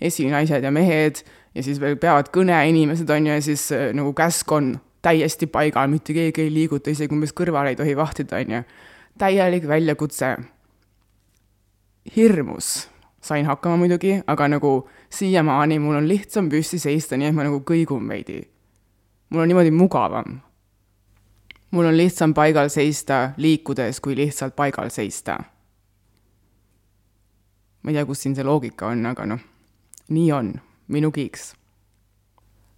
esinaised 0.00 0.64
ja 0.64 0.72
mehed 0.72 1.20
ja 1.54 1.64
siis 1.64 1.80
veel 1.80 1.98
peavad 2.00 2.30
kõne 2.32 2.56
inimesed, 2.70 3.10
on 3.12 3.28
ju, 3.28 3.36
ja 3.36 3.44
siis 3.44 3.66
äh, 3.76 3.90
nagu 3.96 4.14
käsk 4.16 4.52
on 4.52 4.74
täiesti 5.04 5.48
paigal, 5.50 5.90
mitte 5.92 6.14
keegi 6.16 6.46
ei 6.46 6.52
liiguta, 6.54 6.92
isegi 6.92 7.12
umbes 7.12 7.34
kõrvale 7.36 7.74
ei 7.74 7.76
tohi 7.76 7.96
vahtida, 7.98 8.38
on 8.40 8.56
ju. 8.56 8.62
täielik 9.18 9.68
väljakutse. 9.68 10.36
hirmus. 12.16 12.88
sain 13.20 13.46
hakkama 13.46 13.76
muidugi, 13.76 14.22
aga 14.26 14.48
nagu 14.48 14.88
siiamaani 15.10 15.78
mul 15.78 16.00
on 16.00 16.08
lihtsam 16.08 16.48
püsti 16.50 16.78
seista, 16.78 17.16
nii 17.16 17.28
et 17.28 17.34
ma 17.34 17.44
nagu 17.44 17.60
kõigun 17.60 18.08
veidi. 18.08 18.40
mul 19.28 19.42
on 19.42 19.48
niimoodi 19.48 19.70
mugavam 19.70 20.40
mul 21.72 21.84
on 21.84 21.96
lihtsam 21.96 22.34
paigal 22.34 22.68
seista 22.68 23.30
liikudes, 23.36 24.00
kui 24.00 24.16
lihtsalt 24.16 24.56
paigal 24.56 24.90
seista. 24.90 25.38
ma 27.82 27.90
ei 27.90 27.96
tea, 27.96 28.04
kus 28.06 28.20
siin 28.22 28.36
see 28.38 28.44
loogika 28.46 28.92
on, 28.92 29.00
aga 29.10 29.24
noh, 29.26 29.40
nii 30.14 30.28
on, 30.32 30.52
minu 30.88 31.10
kiiks. 31.10 31.54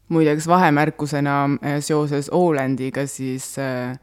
muideks 0.08 0.46
vahemärkusena 0.48 1.44
äh, 1.44 1.80
seoses 1.80 2.30
Olandiga 2.30 3.06
siis 3.06 3.58
äh, 3.58 3.98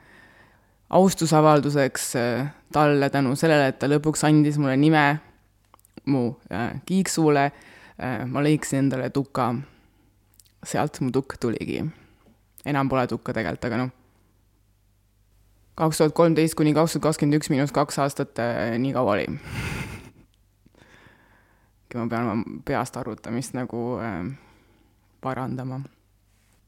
austusavalduseks 0.89 2.15
äh, 2.15 2.51
talle 2.73 3.09
tänu 3.09 3.35
sellele, 3.35 3.71
et 3.71 3.79
ta 3.79 3.87
lõpuks 3.87 4.25
andis 4.27 4.59
mulle 4.59 4.75
nime 4.77 5.05
mu 6.05 6.35
äh, 6.51 6.81
kiiksule 6.85 7.45
äh,, 7.47 8.25
ma 8.27 8.43
lõikasin 8.43 8.85
endale 8.85 9.09
tuka. 9.09 9.53
sealt 10.65 10.99
mu 11.01 11.11
tukk 11.11 11.39
tuligi. 11.39 11.85
enam 12.65 12.89
pole 12.89 13.07
tukka 13.07 13.33
tegelikult, 13.33 13.65
aga 13.65 13.77
noh 13.77 14.00
kaks 15.75 15.97
tuhat 15.97 16.13
kolmteist 16.13 16.55
kuni 16.55 16.73
kaks 16.73 16.95
tuhat 16.95 17.07
kakskümmend 17.07 17.39
üks 17.39 17.49
miinus 17.51 17.73
kaks 17.75 17.99
aastat 18.03 18.39
äh, 18.39 18.75
nii 18.81 18.93
kaua 18.95 19.15
oli. 19.15 19.27
ma 21.95 22.05
pean 22.07 22.29
oma 22.33 22.59
peast 22.65 22.97
arvutamist 22.97 23.55
nagu 23.55 23.97
äh, 24.03 24.25
parandama. 25.21 25.81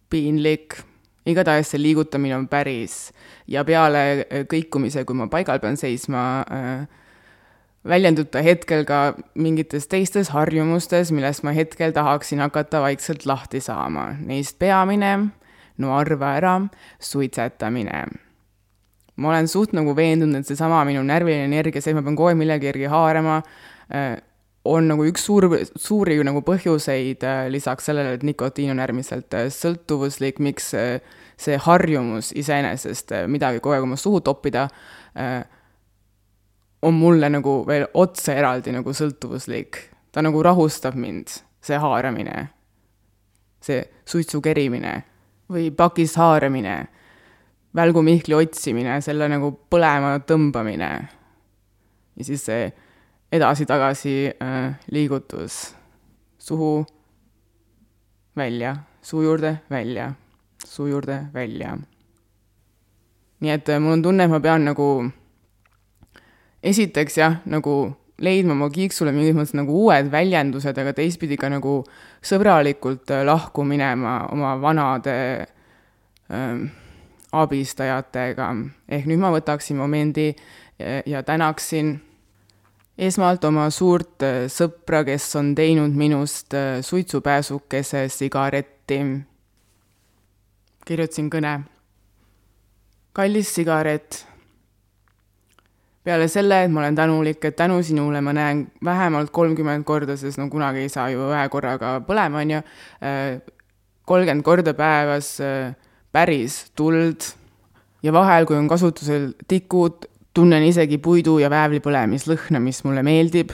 piinlik, 0.10 0.78
igatahes 1.26 1.72
see 1.74 1.82
liigutamine 1.82 2.36
on 2.38 2.48
päris 2.48 3.14
ja 3.48 3.64
peale 3.66 4.04
äh, 4.24 4.44
kõikumise, 4.50 5.06
kui 5.06 5.18
ma 5.18 5.28
paigal 5.28 5.60
pean 5.60 5.78
seisma 5.80 6.44
äh,, 6.48 6.88
väljendub 7.84 8.30
ta 8.32 8.40
hetkel 8.44 8.86
ka 8.88 9.14
mingites 9.36 9.90
teistes 9.92 10.32
harjumustes, 10.32 11.12
millest 11.12 11.44
ma 11.44 11.52
hetkel 11.52 11.92
tahaksin 11.92 12.40
hakata 12.40 12.80
vaikselt 12.82 13.26
lahti 13.28 13.60
saama. 13.60 14.14
Neist 14.24 14.56
peamine, 14.60 15.18
no 15.78 15.92
arva 15.98 16.38
ära, 16.40 16.54
suitsetamine 17.04 18.06
ma 19.16 19.30
olen 19.30 19.48
suht 19.48 19.74
nagu 19.78 19.94
veendunud, 19.96 20.42
et 20.42 20.50
seesama 20.50 20.82
minu 20.88 21.04
närviline 21.06 21.46
energia, 21.50 21.82
see, 21.82 21.94
et 21.94 21.98
ma 21.98 22.04
pean 22.06 22.18
kogu 22.18 22.32
aeg 22.32 22.40
millegi 22.40 22.70
järgi 22.72 22.90
haarama, 22.90 23.42
äh, 23.94 24.16
on 24.70 24.88
nagu 24.88 25.06
üks 25.06 25.26
suur, 25.28 25.50
suuri 25.76 26.18
nagu 26.26 26.42
põhjuseid 26.46 27.26
äh, 27.28 27.42
lisaks 27.54 27.90
sellele, 27.90 28.16
et 28.18 28.24
nikotiin 28.26 28.74
on 28.74 28.82
äärmiselt 28.82 29.36
äh, 29.38 29.50
sõltuvuslik, 29.54 30.42
miks 30.44 30.72
see 31.44 31.60
harjumus 31.66 32.32
iseenesest 32.40 33.12
midagi 33.30 33.62
kogu 33.62 33.76
aeg 33.76 33.86
oma 33.86 33.98
suhu 34.00 34.22
toppida, 34.24 34.68
on 36.84 36.96
mulle 36.96 37.28
nagu 37.34 37.56
veel 37.68 37.88
otse 38.00 38.36
eraldi 38.38 38.72
nagu 38.76 38.94
sõltuvuslik. 38.96 39.80
ta 40.14 40.22
nagu 40.22 40.44
rahustab 40.46 40.96
mind, 40.96 41.34
see 41.62 41.78
haaramine, 41.82 42.48
see 43.66 43.82
suitsu 44.06 44.42
kerimine 44.46 44.94
või 45.50 45.72
pakist 45.76 46.20
haaramine 46.22 46.76
välgumihkli 47.76 48.36
otsimine, 48.38 49.00
selle 49.02 49.28
nagu 49.32 49.52
põlema 49.70 50.18
tõmbamine. 50.28 50.92
ja 52.16 52.26
siis 52.26 52.46
see 52.46 52.68
edasi-tagasi 53.34 54.18
äh, 54.30 54.76
liigutus 54.92 55.76
suhu, 56.38 56.86
välja, 58.36 58.76
suu 59.02 59.24
juurde, 59.24 59.58
välja, 59.70 60.12
suu 60.66 60.88
juurde, 60.88 61.26
välja. 61.34 61.78
nii 63.40 63.52
et 63.52 63.70
äh, 63.70 63.80
mul 63.80 63.98
on 63.98 64.04
tunne, 64.04 64.24
et 64.24 64.32
ma 64.32 64.40
pean 64.40 64.66
nagu 64.66 64.88
esiteks 66.64 67.18
jah, 67.18 67.42
nagu 67.50 67.74
leidma 68.24 68.54
oma 68.54 68.70
kiiksule 68.72 69.12
mingis 69.12 69.36
mõttes 69.36 69.56
nagu 69.58 69.76
uued 69.86 70.12
väljendused, 70.14 70.78
aga 70.78 70.94
teistpidi 70.96 71.38
ka 71.40 71.50
nagu 71.52 71.82
sõbralikult 72.24 73.12
äh, 73.12 73.26
lahku 73.28 73.66
minema 73.68 74.20
oma 74.32 74.54
vanade 74.62 75.18
ähm, 76.30 76.70
abistajatega. 77.34 78.50
ehk 78.90 79.06
nüüd 79.10 79.20
ma 79.20 79.34
võtaksin 79.34 79.78
momendi 79.78 80.32
ja 81.06 81.24
tänaksin 81.24 81.96
esmalt 82.98 83.46
oma 83.46 83.68
suurt 83.74 84.24
äh, 84.24 84.44
sõpra, 84.52 85.04
kes 85.08 85.26
on 85.40 85.54
teinud 85.58 85.96
minust 85.98 86.54
äh, 86.54 86.82
suitsupääsukese 86.82 88.08
sigaretti. 88.10 89.00
kirjutasin 90.86 91.30
kõne. 91.32 91.62
kallis 93.14 93.54
sigaret 93.56 94.26
peale 96.04 96.28
selle, 96.28 96.64
et 96.64 96.72
ma 96.72 96.82
olen 96.82 96.96
tänulik, 96.96 97.46
et 97.46 97.56
tänu 97.56 97.82
sinule 97.84 98.22
ma 98.22 98.34
näen 98.34 98.68
vähemalt 98.84 99.32
kolmkümmend 99.32 99.84
korda, 99.84 100.18
sest 100.18 100.38
no 100.38 100.50
kunagi 100.50 100.84
ei 100.84 100.90
saa 100.90 101.10
ju 101.10 101.30
ühe 101.32 101.50
korraga 101.50 102.02
põlema, 102.04 102.42
on 102.42 102.52
ju, 102.52 102.62
kolmkümmend 104.06 104.44
korda 104.44 104.74
päevas 104.74 105.38
päris 106.14 106.72
tuld 106.78 107.26
ja 108.04 108.14
vahel, 108.14 108.46
kui 108.46 108.58
on 108.58 108.70
kasutusel 108.70 109.32
tikud, 109.48 110.06
tunnen 110.34 110.64
isegi 110.64 110.98
puidu 110.98 111.40
ja 111.42 111.50
väävli 111.50 111.82
põlemislõhna, 111.84 112.62
mis 112.62 112.84
mulle 112.86 113.04
meeldib. 113.04 113.52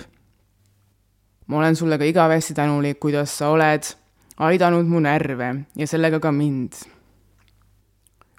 ma 1.47 1.57
olen 1.57 1.75
sulle 1.75 1.97
ka 1.97 2.05
igavesti 2.05 2.53
tänulik, 2.53 2.99
kuidas 2.99 3.37
sa 3.37 3.49
oled 3.49 3.83
aidanud 4.37 4.85
mu 4.85 4.99
närve 4.99 5.55
ja 5.75 5.87
sellega 5.87 6.19
ka 6.19 6.31
mind 6.31 6.77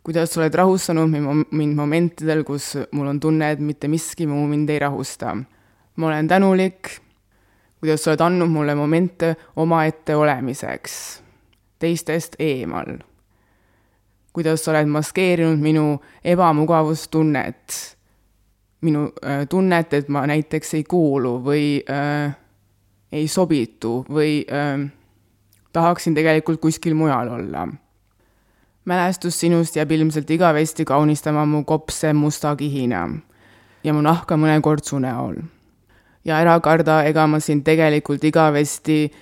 kuidas 0.03 0.33
sa 0.33 0.41
oled 0.41 0.55
rahustanud 0.55 1.11
mind 1.51 1.77
momentidel, 1.77 2.45
kus 2.45 2.73
mul 2.93 3.11
on 3.13 3.21
tunne, 3.21 3.51
et 3.53 3.61
mitte 3.61 3.89
miski 3.89 4.27
muu 4.27 4.47
mind 4.47 4.71
ei 4.71 4.79
rahusta. 4.79 5.37
ma 5.97 6.07
olen 6.07 6.29
tänulik, 6.29 6.89
kuidas 7.81 8.05
sa 8.05 8.11
oled 8.11 8.21
andnud 8.21 8.49
mulle 8.49 8.75
momente 8.75 9.37
omaette 9.57 10.17
olemiseks, 10.17 11.23
teistest 11.79 12.37
eemal. 12.39 13.10
Kuidas 14.33 14.65
sa 14.65 14.73
oled 14.73 14.91
maskeerinud 14.91 15.59
minu 15.59 16.01
ebamugavustunnet, 16.25 17.77
minu 18.81 19.09
äh, 19.25 19.47
tunnet, 19.49 19.93
et 19.95 20.09
ma 20.09 20.25
näiteks 20.31 20.75
ei 20.79 20.85
kuulu 20.85 21.39
või 21.45 21.65
äh, 21.91 22.33
ei 23.13 23.29
sobitu 23.29 24.05
või 24.09 24.41
äh, 24.47 24.87
tahaksin 25.73 26.15
tegelikult 26.15 26.61
kuskil 26.61 26.95
mujal 26.95 27.29
olla. 27.29 27.67
Mälestus 28.85 29.41
sinust 29.41 29.77
jääb 29.77 29.91
ilmselt 29.93 30.31
igavesti 30.31 30.85
kaunistama 30.85 31.45
mu 31.47 31.65
kopse 31.65 32.13
musta 32.13 32.55
kihina 32.57 33.09
ja 33.85 33.93
mu 33.93 34.01
nahka 34.03 34.37
mõne 34.37 34.61
kortsu 34.61 34.99
näol. 34.99 35.37
ja 36.25 36.37
ära 36.37 36.61
karda, 36.61 37.03
ega 37.05 37.27
ma 37.27 37.41
sind 37.41 37.65
tegelikult 37.65 38.25
igavesti 38.25 39.13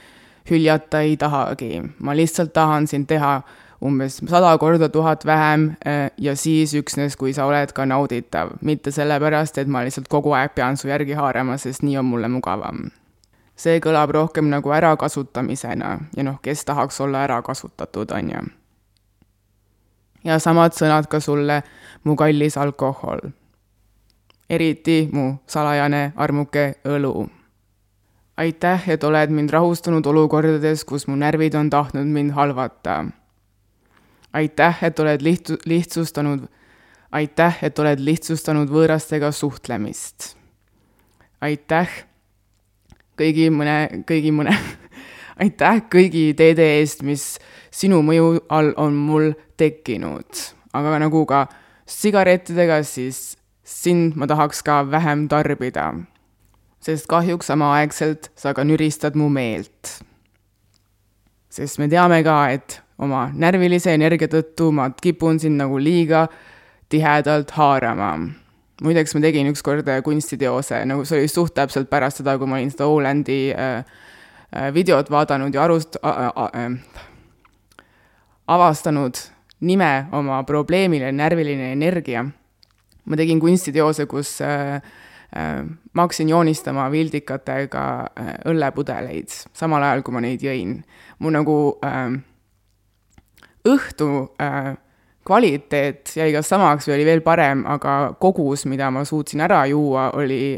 hüljata 0.50 1.00
ei 1.00 1.17
tahagi, 1.17 1.83
ma 1.99 2.17
lihtsalt 2.17 2.53
tahan 2.53 2.87
sind 2.87 3.07
teha 3.07 3.43
umbes 3.85 4.20
sada 4.28 4.58
korda 4.58 4.88
tuhat 4.88 5.26
vähem 5.26 5.73
eh, 5.85 6.11
ja 6.18 6.37
siis 6.37 6.75
üksnes, 6.75 7.16
kui 7.16 7.32
sa 7.32 7.47
oled 7.47 7.73
ka 7.73 7.87
nauditav, 7.87 8.56
mitte 8.61 8.90
sellepärast, 8.90 9.58
et 9.58 9.68
ma 9.68 9.85
lihtsalt 9.87 10.08
kogu 10.08 10.32
aeg 10.35 10.54
pean 10.54 10.76
su 10.76 10.88
järgi 10.88 11.14
haarama, 11.18 11.56
sest 11.56 11.82
nii 11.82 11.99
on 11.99 12.04
mulle 12.04 12.28
mugavam. 12.28 12.90
see 13.58 13.80
kõlab 13.82 14.11
rohkem 14.14 14.47
nagu 14.50 14.70
ärakasutamisena 14.70 15.99
ja 16.16 16.23
noh, 16.23 16.38
kes 16.42 16.64
tahaks 16.64 17.00
olla 17.00 17.25
ära 17.26 17.42
kasutatud, 17.42 18.11
on 18.14 18.30
ju 18.30 18.42
ja 20.25 20.38
samad 20.42 20.76
sõnad 20.76 21.08
ka 21.11 21.20
sulle, 21.20 21.62
mu 22.04 22.16
kallis 22.16 22.56
alkohol. 22.58 23.20
eriti 24.50 25.08
mu 25.12 25.35
salajane 25.47 26.12
armuke 26.16 26.75
õlu. 26.85 27.28
aitäh, 28.37 28.88
et 28.88 29.05
oled 29.05 29.31
mind 29.31 29.50
rahustanud 29.50 30.07
olukordades, 30.07 30.85
kus 30.85 31.07
mu 31.07 31.16
närvid 31.16 31.55
on 31.55 31.70
tahtnud 31.70 32.07
mind 32.07 32.33
halvata. 32.33 33.05
Aitäh, 34.33 34.85
et 34.85 35.01
oled 35.01 35.23
liht-, 35.23 35.57
lihtsustanud, 35.67 36.49
aitäh, 37.12 37.59
et 37.62 37.79
oled 37.79 38.01
lihtsustanud 38.01 38.71
võõrastega 38.71 39.33
suhtlemist. 39.33 40.37
aitäh 41.41 41.88
kõigi 43.19 43.49
mõne, 43.51 44.03
kõigi 44.07 44.33
mõne 44.35 44.55
aitäh 45.43 45.83
kõigi 45.91 46.31
ideede 46.33 46.67
eest, 46.79 47.03
mis 47.03 47.38
sinu 47.71 48.03
mõju 48.07 48.45
all 48.49 48.73
on 48.77 48.95
mul 48.95 49.33
tekkinud. 49.57 50.45
aga 50.73 50.99
nagu 51.01 51.25
ka 51.27 51.47
sigarettidega, 51.88 52.83
siis 52.85 53.37
sind 53.64 54.17
ma 54.17 54.27
tahaks 54.27 54.62
ka 54.62 54.83
vähem 54.91 55.29
tarbida. 55.29 55.95
sest 56.81 57.07
kahjuks 57.07 57.47
samaaegselt 57.47 58.31
sa 58.37 58.55
ka 58.55 58.64
nüristad 58.64 59.14
mu 59.14 59.29
meelt. 59.29 60.03
Sest 61.59 61.83
me 61.83 61.88
teame 61.90 62.23
ka, 62.27 62.40
et 62.55 62.81
oma 62.99 63.29
närvilise 63.35 63.92
energia 63.94 64.31
tõttu 64.31 64.73
ma 64.75 64.88
kipun 64.94 65.40
sind 65.42 65.59
nagu 65.61 65.79
liiga 65.79 66.27
tihedalt 66.88 67.51
haarama 67.59 68.12
muideks 68.83 69.14
ma 69.14 69.21
tegin 69.21 69.51
ükskord 69.51 69.88
kunstiteose, 70.07 70.85
nagu 70.87 71.05
see 71.05 71.18
oli 71.18 71.31
suht 71.31 71.55
täpselt 71.55 71.90
pärast 71.90 72.23
seda, 72.23 72.38
kui 72.38 72.47
ma 72.47 72.61
olin 72.61 72.71
seda 72.71 72.87
Olandi 72.87 73.40
äh, 73.51 73.83
Äh, 74.57 74.75
videot 74.75 75.11
vaadanud 75.11 75.55
ja 75.55 75.66
arust- 75.66 75.99
äh,, 76.01 76.79
avastanud 78.49 79.14
nime 79.61 80.07
oma 80.12 80.42
probleemile, 80.42 81.12
närviline 81.12 81.73
energia. 81.73 82.25
ma 83.05 83.16
tegin 83.16 83.40
kunstiteose, 83.40 84.07
kus 84.07 84.40
äh, 84.40 84.75
äh, 84.75 84.83
ma 85.37 86.05
hakkasin 86.07 86.31
joonistama 86.33 86.87
vildikatega 86.88 87.85
äh, 88.17 88.29
õllepudeleid, 88.49 89.29
samal 89.53 89.85
ajal 89.85 90.03
kui 90.03 90.14
ma 90.17 90.23
neid 90.25 90.41
jõin. 90.41 90.79
mu 91.19 91.31
nagu 91.35 91.57
äh, 91.85 92.17
õhtu 93.69 94.09
äh, 94.41 94.73
kvaliteet 95.29 96.14
jäi 96.17 96.33
kas 96.33 96.49
samaks 96.49 96.88
või 96.88 96.97
oli 96.97 97.05
veel 97.05 97.21
parem, 97.21 97.67
aga 97.69 98.14
kogus, 98.21 98.64
mida 98.64 98.88
ma 98.91 99.05
suutsin 99.05 99.45
ära 99.45 99.67
juua, 99.69 100.11
oli 100.17 100.57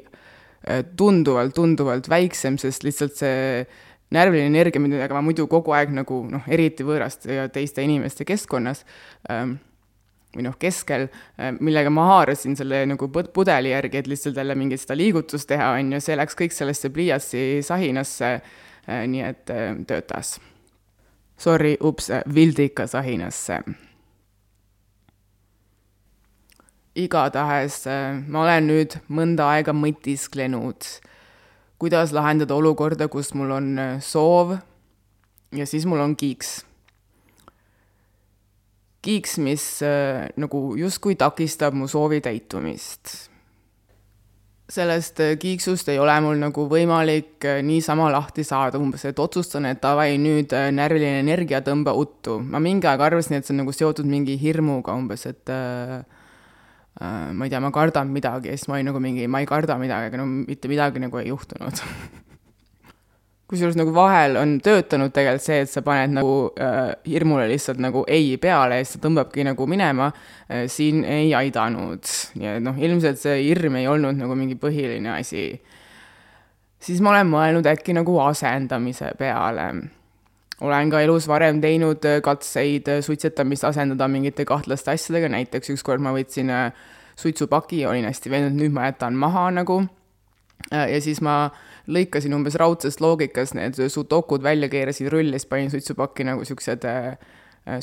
Äh, 0.69 0.85
tunduvalt, 0.97 1.55
tunduvalt 1.57 2.09
väiksem, 2.13 2.59
sest 2.61 2.85
lihtsalt 2.85 3.15
see 3.17 3.63
närviline 4.13 4.51
energia, 4.51 4.83
millega 4.83 5.17
ma 5.17 5.23
muidu 5.25 5.47
kogu 5.49 5.73
aeg 5.73 5.95
nagu 5.97 6.19
noh, 6.29 6.45
eriti 6.53 6.85
võõraste 6.85 7.33
ja 7.33 7.47
teiste 7.49 7.81
inimeste 7.81 8.27
keskkonnas 8.29 8.83
ähm, 9.33 9.55
või 10.37 10.47
noh, 10.47 10.57
keskel, 10.59 11.09
äh, 11.39 11.53
millega 11.61 11.91
ma 11.91 12.07
haarasin 12.13 12.57
selle 12.59 12.85
nagu 12.87 13.11
pudeli 13.11 13.75
järgi, 13.75 14.03
et 14.03 14.11
lihtsalt 14.11 14.37
jälle 14.37 14.55
mingit 14.55 14.83
seda 14.83 14.97
liigutust 14.99 15.49
teha, 15.51 15.73
on 15.79 15.93
ju, 15.97 16.01
see 16.05 16.17
läks 16.19 16.39
kõik 16.39 16.55
sellesse 16.55 16.93
pliiatsi 16.95 17.45
sahinasse, 17.67 18.33
äh, 18.87 19.05
nii 19.11 19.27
et 19.27 19.45
töötas. 19.91 20.39
Sorry, 21.41 21.77
ups, 21.81 22.11
vildika 22.35 22.87
sahinasse 22.91 23.63
igatahes 26.95 27.85
äh, 27.87 28.19
ma 28.27 28.45
olen 28.45 28.67
nüüd 28.71 28.97
mõnda 29.13 29.51
aega 29.55 29.75
mõtisklenud, 29.77 30.87
kuidas 31.81 32.15
lahendada 32.17 32.57
olukorda, 32.57 33.09
kus 33.13 33.33
mul 33.39 33.55
on 33.57 33.71
äh, 33.79 33.93
soov 34.05 34.57
ja 35.55 35.67
siis 35.67 35.87
mul 35.89 36.03
on 36.03 36.17
kiiks. 36.19 36.61
Kiiks, 39.03 39.39
mis 39.43 39.65
äh, 39.87 40.29
nagu 40.41 40.71
justkui 40.79 41.17
takistab 41.21 41.77
mu 41.77 41.89
soovi 41.89 42.21
täitumist. 42.25 43.29
sellest 44.71 45.19
kiiksust 45.43 45.89
ei 45.91 45.99
ole 45.99 46.15
mul 46.23 46.39
nagu 46.39 46.69
võimalik 46.71 47.43
niisama 47.67 48.07
lahti 48.15 48.45
saada, 48.47 48.79
umbes, 48.79 49.03
et 49.05 49.19
otsustan, 49.19 49.67
et 49.67 49.81
davai, 49.83 50.15
nüüd 50.19 50.55
närviline 50.55 51.25
energia, 51.25 51.59
tõmba 51.61 51.97
uttu. 51.99 52.39
ma 52.39 52.63
mingi 52.63 52.87
aeg 52.87 53.01
arvasin, 53.01 53.41
et 53.41 53.47
see 53.47 53.57
on 53.57 53.65
nagu 53.65 53.75
seotud 53.75 54.07
mingi 54.07 54.39
hirmuga 54.39 54.95
umbes, 54.95 55.27
et 55.27 55.51
äh, 55.51 56.01
Äh, 57.01 57.33
ma 57.33 57.45
ei 57.45 57.51
tea, 57.51 57.61
ma 57.61 57.71
kardan 57.71 58.11
midagi 58.13 58.51
ja 58.51 58.57
siis 58.59 58.67
ma 58.69 58.75
olin 58.77 58.91
nagu 58.91 59.01
mingi, 59.01 59.29
ma 59.31 59.41
ei 59.41 59.47
karda 59.49 59.79
midagi, 59.81 60.11
aga 60.11 60.19
no 60.21 60.27
mitte 60.27 60.69
midagi 60.69 61.01
nagu 61.01 61.21
ei 61.21 61.31
juhtunud 61.31 61.79
kusjuures 63.51 63.75
nagu 63.79 63.91
vahel 63.95 64.37
on 64.39 64.55
töötanud 64.63 65.11
tegelikult 65.15 65.43
see, 65.43 65.59
et 65.65 65.71
sa 65.71 65.83
paned 65.83 66.15
nagu 66.15 66.35
äh, 66.61 66.93
hirmule 67.09 67.49
lihtsalt 67.51 67.81
nagu 67.83 68.05
ei 68.11 68.37
peale 68.43 68.79
ja 68.79 68.87
siis 68.87 69.01
ta 69.01 69.09
tõmbabki 69.09 69.45
nagu 69.49 69.67
minema 69.71 70.11
äh,, 70.13 70.69
siin 70.71 71.03
ei 71.03 71.33
aidanud. 71.35 72.07
nii 72.39 72.53
et 72.53 72.63
noh, 72.63 72.79
ilmselt 72.79 73.19
see 73.19 73.41
hirm 73.49 73.81
ei 73.81 73.89
olnud 73.91 74.21
nagu 74.21 74.37
mingi 74.39 74.55
põhiline 74.61 75.17
asi. 75.17 75.49
siis 76.79 77.01
ma 77.03 77.17
olen 77.17 77.33
mõelnud 77.33 77.67
äkki 77.73 77.97
nagu 77.97 78.21
asendamise 78.23 79.11
peale. 79.19 79.67
olen 80.61 80.93
ka 80.93 81.01
elus 81.03 81.27
varem 81.29 81.59
teinud 81.61 82.07
äh, 82.07 82.21
katseid 82.23 82.89
äh, 82.89 83.03
suitsetamist 83.03 83.67
asendada 83.67 84.07
mingite 84.09 84.47
kahtlaste 84.47 84.95
asjadega, 84.95 85.33
näiteks 85.35 85.75
ükskord 85.75 86.05
ma 86.05 86.15
võtsin 86.15 86.55
äh, 86.55 86.71
suitsupaki, 87.19 87.83
olin 87.87 88.07
hästi 88.07 88.31
veendunud, 88.31 88.63
nüüd 88.63 88.79
ma 88.79 88.87
jätan 88.93 89.19
maha 89.19 89.49
nagu. 89.51 89.83
ja 90.71 91.01
siis 91.01 91.19
ma 91.25 91.51
lõikasin 91.91 92.35
umbes 92.37 92.57
raudsest 92.61 93.03
loogikast 93.03 93.57
need 93.59 93.79
sudokud 93.91 94.43
välja, 94.43 94.69
keerasin 94.73 95.11
rulli, 95.13 95.39
siis 95.39 95.51
panin 95.51 95.71
suitsupakki 95.73 96.27
nagu 96.29 96.45
siuksed 96.47 96.87
äh, 96.89 97.17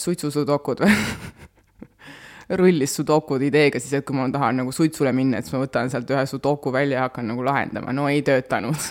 suitsusudokud 0.01 0.83
või 0.83 0.95
rullis 2.61 2.95
sudokud 2.95 3.43
ideega 3.43 3.79
siis, 3.81 3.93
et 3.99 4.05
kui 4.07 4.15
ma 4.17 4.29
tahan 4.33 4.63
nagu 4.63 4.71
suitsule 4.75 5.11
minna, 5.15 5.39
et 5.39 5.47
siis 5.47 5.57
ma 5.57 5.63
võtan 5.65 5.91
sealt 5.91 6.09
ühe 6.13 6.25
sudoku 6.29 6.71
välja 6.73 7.01
ja 7.01 7.07
hakkan 7.09 7.27
nagu 7.27 7.45
lahendama, 7.45 7.93
no 7.95 8.07
ei 8.11 8.23
töötanud. 8.25 8.79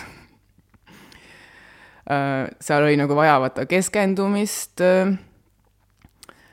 Seal 2.63 2.85
oli 2.85 2.95
nagu 2.95 3.15
vaja 3.17 3.35
vaata 3.43 3.65
keskendumist 3.67 4.79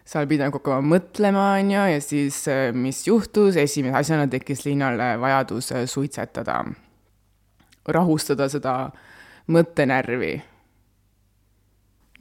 seal 0.04 0.26
pidi 0.28 0.42
nagu 0.42 0.58
hakkama 0.58 0.82
mõtlema, 0.84 1.44
on 1.60 1.70
ju, 1.70 1.84
ja 1.94 2.00
siis 2.02 2.40
mis 2.76 3.04
juhtus, 3.06 3.56
esimese 3.60 3.96
asjana 4.02 4.26
tekkis 4.30 4.64
linnale 4.66 5.14
vajadus 5.22 5.70
suitsetada. 5.88 6.58
Rahustada 7.88 8.48
seda 8.48 8.74
mõttenärvi. 9.52 10.34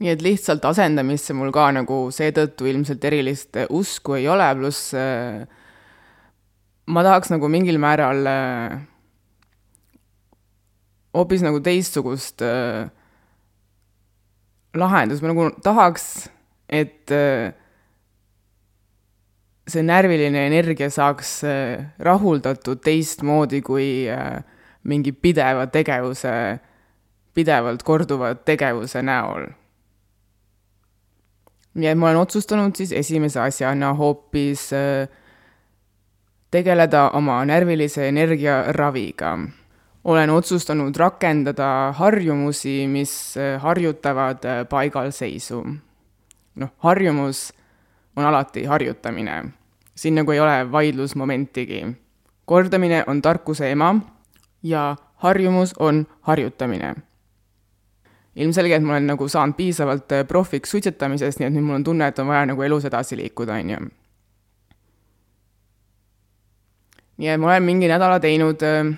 nii 0.02 0.10
et 0.10 0.22
lihtsalt 0.26 0.64
asendamisse 0.66 1.32
mul 1.38 1.52
ka 1.54 1.68
nagu 1.72 2.08
seetõttu 2.12 2.66
ilmselt 2.66 3.04
erilist 3.06 3.56
usku 3.70 4.16
ei 4.18 4.26
ole, 4.28 4.48
pluss 4.58 4.90
ma 6.86 7.04
tahaks 7.06 7.30
nagu 7.30 7.48
mingil 7.48 7.78
määral 7.78 8.26
hoopis 11.14 11.44
nagu 11.46 11.62
teistsugust 11.62 12.42
lahendust, 14.74 15.22
ma 15.22 15.30
nagu 15.30 15.46
tahaks, 15.62 16.08
et 16.68 17.14
see 19.70 19.84
närviline 19.86 20.42
energia 20.50 20.90
saaks 20.92 21.38
rahuldatud 22.02 22.82
teistmoodi 22.84 23.62
kui 23.64 23.86
äh, 24.10 24.42
mingi 24.84 25.12
pideva 25.12 25.66
tegevuse, 25.66 26.60
pidevalt 27.34 27.82
korduva 27.82 28.34
tegevuse 28.34 29.02
näol. 29.02 29.46
nii 31.74 31.88
et 31.90 31.98
ma 31.98 32.06
olen 32.06 32.20
otsustanud 32.22 32.76
siis 32.78 32.92
esimese 32.92 33.40
asjana 33.40 33.94
hoopis 33.98 34.68
tegeleda 36.54 37.08
oma 37.18 37.40
närvilise 37.44 38.08
energia 38.08 38.62
raviga. 38.72 39.38
olen 40.04 40.30
otsustanud 40.30 40.96
rakendada 40.96 41.92
harjumusi, 41.92 42.86
mis 42.86 43.34
harjutavad 43.58 44.38
paigalseisu. 44.68 45.64
noh, 46.54 46.70
harjumus 46.78 47.52
on 48.16 48.24
alati 48.24 48.64
harjutamine. 48.64 49.44
siin 49.94 50.14
nagu 50.14 50.30
ei 50.30 50.40
ole 50.40 50.72
vaidlusmomentigi. 50.72 51.86
kordamine 52.44 53.04
on 53.06 53.22
tarkuse 53.22 53.70
ema 53.70 54.13
ja 54.64 54.96
harjumus 55.22 55.74
on 55.78 56.06
harjutamine. 56.20 56.94
ilmselgelt 58.36 58.82
ma 58.82 58.92
olen 58.92 59.06
nagu 59.06 59.28
saanud 59.28 59.54
piisavalt 59.54 60.12
äh, 60.12 60.24
profiks 60.26 60.70
suitsetamisest, 60.70 61.38
nii 61.38 61.46
et 61.46 61.54
nüüd 61.54 61.66
mul 61.68 61.78
on 61.78 61.84
tunne, 61.86 62.08
et 62.08 62.18
on 62.18 62.26
vaja 62.26 62.46
nagu 62.50 62.62
elus 62.66 62.84
edasi 62.84 63.16
liikuda, 63.16 63.60
on 63.62 63.70
ju. 63.70 63.82
nii 67.16 67.28
et 67.30 67.40
ma 67.40 67.52
olen 67.52 67.62
mingi 67.62 67.88
nädala 67.88 68.18
teinud 68.20 68.64
äh, 68.66 68.90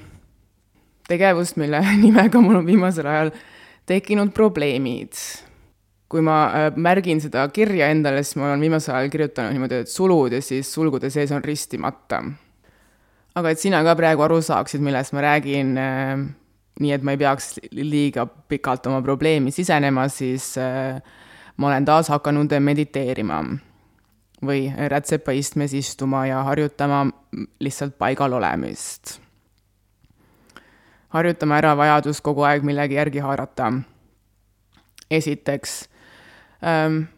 tegevust, 1.08 1.60
mille 1.60 1.82
nimega 2.04 2.40
mul 2.40 2.62
on 2.62 2.66
viimasel 2.66 3.10
ajal 3.12 3.34
tekkinud 3.86 4.32
probleemid 4.32 5.12
kui 6.08 6.22
ma 6.22 6.38
äh, 6.54 6.72
märgin 6.76 7.20
seda 7.20 7.44
kirja 7.52 7.90
endale, 7.90 8.22
siis 8.22 8.38
ma 8.38 8.52
olen 8.52 8.62
viimasel 8.62 8.94
ajal 8.94 9.12
kirjutanud 9.12 9.52
niimoodi, 9.56 9.82
et 9.82 9.90
sulud 9.90 10.32
ja 10.32 10.42
siis 10.42 10.70
sulgude 10.72 11.10
sees 11.10 11.32
on 11.34 11.44
ristimata. 11.44 12.22
Aga 13.36 13.52
et 13.52 13.60
sina 13.60 13.82
ka 13.84 13.94
praegu 13.98 14.24
aru 14.24 14.40
saaksid, 14.44 14.82
millest 14.84 15.12
ma 15.12 15.24
räägin, 15.24 15.76
äh, 15.76 16.24
nii 16.80 16.92
et 16.92 17.04
ma 17.04 17.14
ei 17.14 17.20
peaks 17.20 17.56
liiga 17.72 18.26
pikalt 18.26 18.86
oma 18.88 19.02
probleemi 19.04 19.52
sisenema, 19.52 20.08
siis 20.12 20.54
äh, 20.60 21.00
ma 21.56 21.70
olen 21.70 21.84
taas 21.88 22.08
hakanud 22.12 22.52
mediteerima 22.60 23.42
või 24.44 24.68
rätsepaistmes 24.92 25.72
istuma 25.76 26.26
ja 26.28 26.42
harjutama 26.44 27.06
lihtsalt 27.60 27.96
paigal 27.98 28.32
olemist. 28.36 29.20
harjutama 31.08 31.56
ära 31.56 31.76
vajadus 31.76 32.20
kogu 32.20 32.42
aeg 32.44 32.62
millegi 32.62 32.94
järgi 32.94 33.18
haarata. 33.18 33.72
esiteks 35.10 35.88
ähm,. 36.64 37.15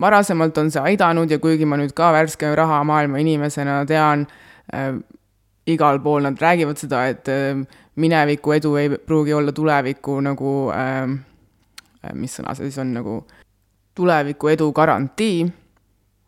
Varasemalt 0.00 0.58
on 0.58 0.70
see 0.70 0.82
aidanud 0.92 1.30
ja 1.30 1.38
kuigi 1.38 1.66
ma 1.68 1.78
nüüd 1.80 1.94
ka 1.96 2.12
värske 2.14 2.54
rahamaailma 2.56 3.20
inimesena 3.22 3.82
tean 3.86 4.26
äh,, 4.74 4.96
igal 5.66 6.00
pool 6.02 6.22
nad 6.26 6.40
räägivad 6.40 6.80
seda, 6.80 7.06
et 7.06 7.28
äh, 7.28 7.62
mineviku 7.96 8.52
edu 8.52 8.76
ei 8.80 8.90
pruugi 8.96 9.34
olla 9.34 9.52
tuleviku 9.52 10.20
nagu 10.20 10.70
ähm, 10.74 11.18
äh,, 12.04 12.14
mis 12.14 12.38
sõna 12.38 12.56
see 12.56 12.70
siis 12.70 12.80
on, 12.82 12.94
nagu 12.96 13.18
tuleviku 13.94 14.48
edu 14.48 14.72
garantii 14.72 15.50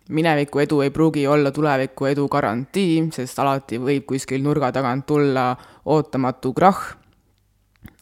mineviku 0.09 0.59
edu 0.59 0.81
ei 0.81 0.91
pruugi 0.91 1.27
olla 1.27 1.51
tuleviku 1.51 2.07
edu 2.07 2.29
garantii, 2.29 3.09
sest 3.13 3.39
alati 3.39 3.79
võib 3.81 4.05
kuskil 4.09 4.43
nurga 4.45 4.73
tagant 4.73 5.07
tulla 5.07 5.55
ootamatu 5.85 6.53
krahh. 6.53 6.97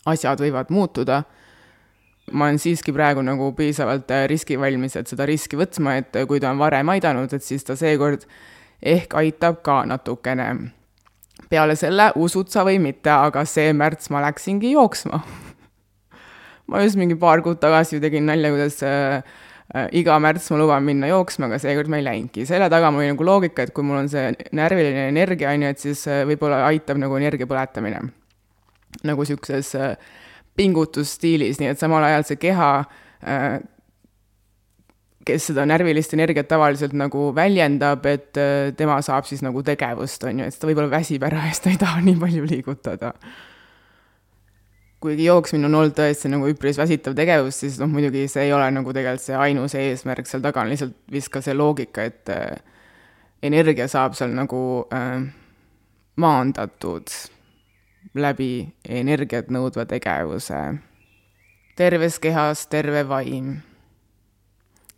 asjad 0.07 0.41
võivad 0.41 0.71
muutuda 0.71 1.23
ma 2.31 2.47
olen 2.47 2.59
siiski 2.63 2.95
praegu 2.95 3.23
nagu 3.25 3.51
piisavalt 3.57 4.11
äh, 4.15 4.27
riskivalmis, 4.31 4.95
et 4.97 5.11
seda 5.11 5.27
riski 5.29 5.59
võtma, 5.59 5.97
et 6.01 6.17
äh, 6.17 6.27
kui 6.29 6.41
ta 6.41 6.53
on 6.53 6.61
varem 6.63 6.93
aidanud, 6.95 7.33
et 7.35 7.45
siis 7.45 7.67
ta 7.67 7.77
seekord 7.79 8.27
ehk 8.83 9.15
aitab 9.19 9.63
ka 9.67 9.83
natukene. 9.89 10.49
peale 11.51 11.77
selle, 11.77 12.13
usud 12.17 12.49
sa 12.49 12.65
või 12.65 12.79
mitte, 12.81 13.11
aga 13.11 13.45
see 13.45 13.73
märts 13.77 14.11
ma 14.11 14.23
läksingi 14.23 14.73
jooksma 14.73 15.23
ma 16.71 16.83
just 16.85 16.97
mingi 16.97 17.19
paar 17.19 17.43
kuud 17.43 17.61
tagasi 17.61 17.97
ju 17.97 18.01
tegin 18.01 18.27
nalja, 18.27 18.53
kuidas 18.55 18.79
äh, 18.87 19.23
äh, 19.75 19.89
iga 19.93 20.19
märts 20.23 20.51
ma 20.55 20.63
luban 20.63 20.87
minna 20.87 21.11
jooksma, 21.11 21.51
aga 21.51 21.59
seekord 21.59 21.91
ma 21.91 21.99
ei 21.99 22.07
läinudki. 22.07 22.47
selle 22.47 22.71
taga 22.71 22.91
mul 22.91 23.03
oli 23.03 23.13
nagu 23.13 23.27
loogika, 23.27 23.67
et 23.67 23.75
kui 23.75 23.85
mul 23.85 24.05
on 24.05 24.09
see 24.09 24.31
närviline 24.55 25.09
energia, 25.11 25.51
on 25.51 25.67
ju, 25.67 25.75
et 25.75 25.87
siis 25.91 26.07
võib-olla 26.31 26.65
aitab 26.71 27.03
nagu 27.03 27.19
energia 27.19 27.51
põletamine. 27.51 28.07
nagu 29.03 29.27
niisuguses 29.27 29.75
äh, 29.75 29.97
pingutusstiilis, 30.57 31.61
nii 31.61 31.71
et 31.73 31.81
samal 31.81 32.05
ajal 32.07 32.27
see 32.29 32.41
keha, 32.41 32.73
äh, 33.25 33.55
kes 35.27 35.49
seda 35.51 35.65
närvilist 35.69 36.13
energiat 36.17 36.49
tavaliselt 36.51 36.97
nagu 36.99 37.31
väljendab, 37.37 38.05
et 38.11 38.41
äh, 38.41 38.73
tema 38.77 38.99
saab 39.05 39.29
siis 39.29 39.43
nagu 39.45 39.63
tegevust, 39.67 40.25
on 40.29 40.43
ju, 40.43 40.51
et 40.51 40.59
ta 40.59 40.69
võib-olla 40.69 40.93
väsib 40.93 41.25
ära 41.29 41.45
ja 41.47 41.55
siis 41.55 41.65
ta 41.65 41.73
ei 41.73 41.81
taha 41.81 42.05
nii 42.05 42.19
palju 42.21 42.51
liigutada. 42.51 43.15
kuigi 45.03 45.25
jooksmine 45.27 45.67
on 45.67 45.75
olnud 45.75 45.97
tõesti 45.99 46.29
nagu 46.31 46.47
üpris 46.47 46.77
väsitav 46.79 47.17
tegevus, 47.19 47.57
siis 47.65 47.81
noh, 47.81 47.89
muidugi 47.91 48.29
see 48.31 48.45
ei 48.47 48.53
ole 48.55 48.69
nagu 48.71 48.93
tegelikult 48.95 49.25
see 49.25 49.35
ainus 49.35 49.75
eesmärk 49.75 50.29
seal 50.31 50.45
taga, 50.45 50.63
on 50.63 50.71
lihtsalt 50.71 50.95
vist 51.11 51.33
ka 51.33 51.43
see 51.43 51.57
loogika, 51.59 52.05
et 52.07 52.31
äh, 52.31 52.61
energia 53.43 53.89
saab 53.91 54.15
seal 54.15 54.31
nagu 54.37 54.61
äh, 54.95 55.25
maandatud 56.23 57.11
läbi 58.15 58.69
energiat 58.89 59.51
nõudva 59.51 59.87
tegevuse. 59.89 60.79
terves 61.77 62.19
kehas 62.19 62.67
terve 62.67 63.09
vaim. 63.09 63.61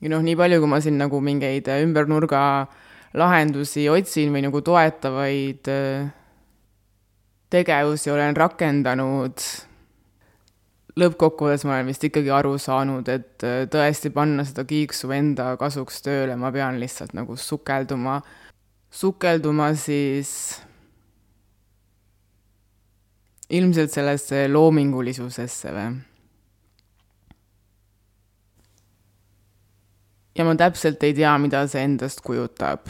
ja 0.00 0.08
noh, 0.08 0.22
nii 0.22 0.36
palju, 0.36 0.60
kui 0.60 0.68
ma 0.68 0.80
siin 0.80 0.98
nagu 0.98 1.20
mingeid 1.20 1.68
ümber 1.68 2.08
nurga 2.08 2.66
lahendusi 3.14 3.88
otsin 3.88 4.32
või 4.34 4.42
nagu 4.42 4.60
toetavaid 4.60 5.70
äh, 5.70 6.10
tegevusi 7.54 8.10
olen 8.10 8.36
rakendanud, 8.36 9.44
lõppkokkuvõttes 10.98 11.64
ma 11.66 11.76
olen 11.76 11.92
vist 11.92 12.04
ikkagi 12.06 12.32
aru 12.34 12.56
saanud, 12.58 13.08
et 13.08 13.46
äh, 13.46 13.62
tõesti 13.70 14.10
panna 14.14 14.46
seda 14.46 14.66
kiiksu 14.66 15.12
enda 15.14 15.52
kasuks 15.60 16.02
tööle, 16.04 16.36
ma 16.36 16.50
pean 16.54 16.80
lihtsalt 16.82 17.14
nagu 17.14 17.38
sukelduma, 17.38 18.20
sukelduma 18.90 19.72
siis 19.78 20.34
ilmselt 23.50 23.92
sellesse 23.92 24.46
loomingulisusesse 24.48 25.72
või? 25.74 25.94
ja 30.34 30.44
ma 30.44 30.54
täpselt 30.58 31.02
ei 31.06 31.14
tea, 31.14 31.32
mida 31.38 31.64
see 31.70 31.84
endast 31.84 32.22
kujutab. 32.24 32.88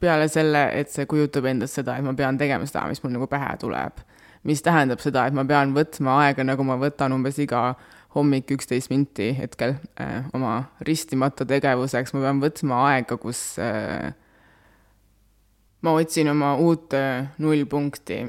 peale 0.00 0.28
selle, 0.30 0.68
et 0.78 0.92
see 0.94 1.06
kujutab 1.10 1.48
endast 1.50 1.80
seda, 1.80 1.96
et 1.98 2.06
ma 2.06 2.14
pean 2.14 2.38
tegema 2.38 2.66
seda, 2.66 2.86
mis 2.88 3.02
mul 3.02 3.16
nagu 3.16 3.26
pähe 3.26 3.56
tuleb. 3.60 4.00
mis 4.46 4.62
tähendab 4.62 5.02
seda, 5.04 5.26
et 5.26 5.34
ma 5.34 5.44
pean 5.44 5.74
võtma 5.74 6.20
aega, 6.24 6.44
nagu 6.46 6.64
ma 6.64 6.78
võtan 6.80 7.12
umbes 7.12 7.38
iga 7.42 7.74
hommik 8.14 8.50
üksteist 8.54 8.88
minti 8.90 9.32
hetkel 9.36 9.74
äh, 10.00 10.24
oma 10.32 10.70
ristimata 10.80 11.44
tegevuseks, 11.44 12.14
ma 12.14 12.24
pean 12.24 12.40
võtma 12.40 12.82
aega, 12.88 13.18
kus 13.20 13.58
äh, 13.60 14.14
ma 15.82 15.92
otsin 15.98 16.30
oma 16.32 16.54
uut 16.62 16.94
äh, 16.96 17.28
nullpunkti 17.38 18.22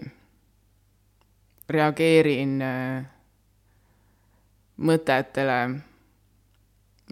reageerin 1.70 2.62
äh, 2.62 3.06
mõtetele, 4.82 5.60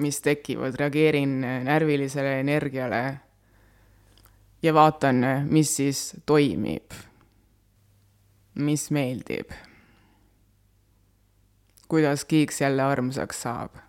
mis 0.01 0.21
tekivad, 0.21 0.75
reageerin 0.79 1.43
äh, 1.43 1.63
närvilisele 1.63 2.39
energiale 2.39 3.01
ja 4.63 4.73
vaatan, 4.73 5.23
äh, 5.23 5.43
mis 5.45 5.75
siis 5.75 6.13
toimib, 6.25 6.93
mis 8.55 8.89
meeldib, 8.91 9.51
kuidas 11.87 12.25
kiiks 12.25 12.61
jälle 12.61 12.83
armsaks 12.83 13.41
saab. 13.41 13.83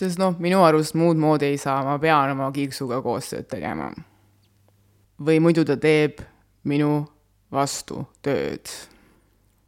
sest 0.00 0.18
noh, 0.18 0.38
minu 0.38 0.62
arust 0.64 0.94
muud 0.94 1.18
moodi 1.20 1.50
ei 1.52 1.58
saa, 1.58 1.82
ma 1.84 1.98
pean 1.98 2.30
oma 2.32 2.52
kiiksuga 2.52 3.02
koostööd 3.02 3.50
tegema. 3.50 3.90
või 5.20 5.40
muidu 5.40 5.64
ta 5.64 5.76
teeb 5.76 6.22
minu 6.64 7.04
vastu 7.52 8.06
tööd 8.22 8.70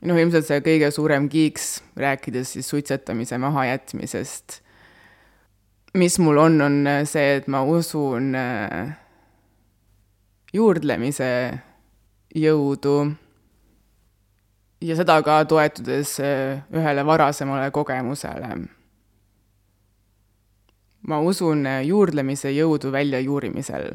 noh, 0.02 0.18
ilmselt 0.18 0.48
see 0.48 0.62
kõige 0.64 0.90
suurem 0.94 1.28
kiiks, 1.30 1.76
rääkides 1.98 2.56
siis 2.56 2.68
suitsetamise 2.72 3.38
mahajätmisest, 3.42 4.58
mis 5.98 6.18
mul 6.22 6.40
on, 6.42 6.60
on 6.64 6.78
see, 7.08 7.38
et 7.38 7.48
ma 7.52 7.62
usun 7.68 8.32
äh, 8.38 8.94
juurdlemise 10.52 11.28
jõudu 12.34 12.96
ja 14.82 14.96
seda 14.98 15.18
ka 15.24 15.42
toetudes 15.48 16.18
äh, 16.20 16.62
ühele 16.74 17.06
varasemale 17.06 17.70
kogemusele. 17.70 18.54
ma 21.02 21.18
usun 21.20 21.66
äh, 21.66 21.82
juurdlemise 21.86 22.50
jõudu 22.50 22.92
väljajuurimisel. 22.92 23.92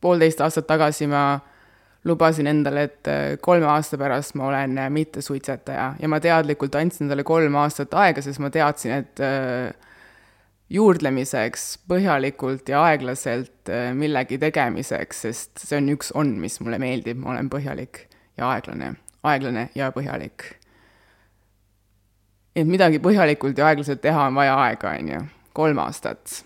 poolteist 0.00 0.40
aastat 0.40 0.66
tagasi 0.66 1.06
ma 1.06 1.40
lubasin 2.04 2.46
endale, 2.46 2.88
et 2.90 3.08
äh, 3.08 3.22
kolme 3.40 3.66
aasta 3.72 3.98
pärast 4.00 4.34
ma 4.36 4.50
olen 4.50 4.76
mittesuitsetaja 4.92 5.94
ja 6.00 6.08
ma 6.08 6.20
teadlikult 6.20 6.74
andsin 6.76 7.06
endale 7.06 7.24
kolm 7.24 7.56
aastat 7.56 7.94
aega, 7.96 8.22
sest 8.22 8.42
ma 8.44 8.50
teadsin, 8.52 8.92
et 9.00 9.24
juurdlemiseks 10.72 11.66
põhjalikult 11.88 12.68
ja 12.72 12.82
aeglaselt 12.88 13.70
äh, 13.70 13.92
millegi 13.96 14.38
tegemiseks, 14.40 15.24
sest 15.26 15.64
see 15.66 15.78
on 15.78 15.90
üks 15.94 16.12
on, 16.16 16.34
mis 16.40 16.58
mulle 16.62 16.80
meeldib, 16.82 17.20
ma 17.20 17.34
olen 17.34 17.50
põhjalik 17.52 18.06
ja 18.38 18.48
aeglane, 18.54 18.94
aeglane 19.26 19.68
ja 19.76 19.90
põhjalik. 19.94 20.54
et 22.56 22.66
midagi 22.66 23.00
põhjalikult 23.02 23.58
ja 23.58 23.68
aeglaselt 23.68 24.00
teha 24.00 24.28
on 24.30 24.34
vaja 24.34 24.56
aega, 24.64 24.96
on 24.98 25.12
ju, 25.12 25.22
kolm 25.52 25.78
aastat. 25.84 26.42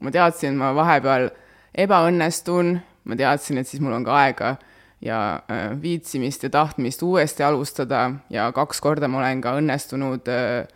ma 0.00 0.12
teadsin, 0.12 0.56
ma 0.56 0.74
vahepeal 0.76 1.30
ebaõnnestun, 1.74 2.76
ma 3.04 3.16
teadsin, 3.16 3.58
et 3.58 3.68
siis 3.68 3.80
mul 3.80 3.96
on 3.96 4.04
ka 4.04 4.20
aega 4.20 4.56
ja 5.00 5.42
äh, 5.50 5.82
viitsimist 5.82 6.42
ja 6.42 6.50
tahtmist 6.50 7.02
uuesti 7.02 7.42
alustada 7.42 8.10
ja 8.30 8.52
kaks 8.52 8.80
korda 8.80 9.08
ma 9.08 9.18
olen 9.18 9.40
ka 9.44 9.56
õnnestunud 9.58 10.28
äh, 10.32 10.66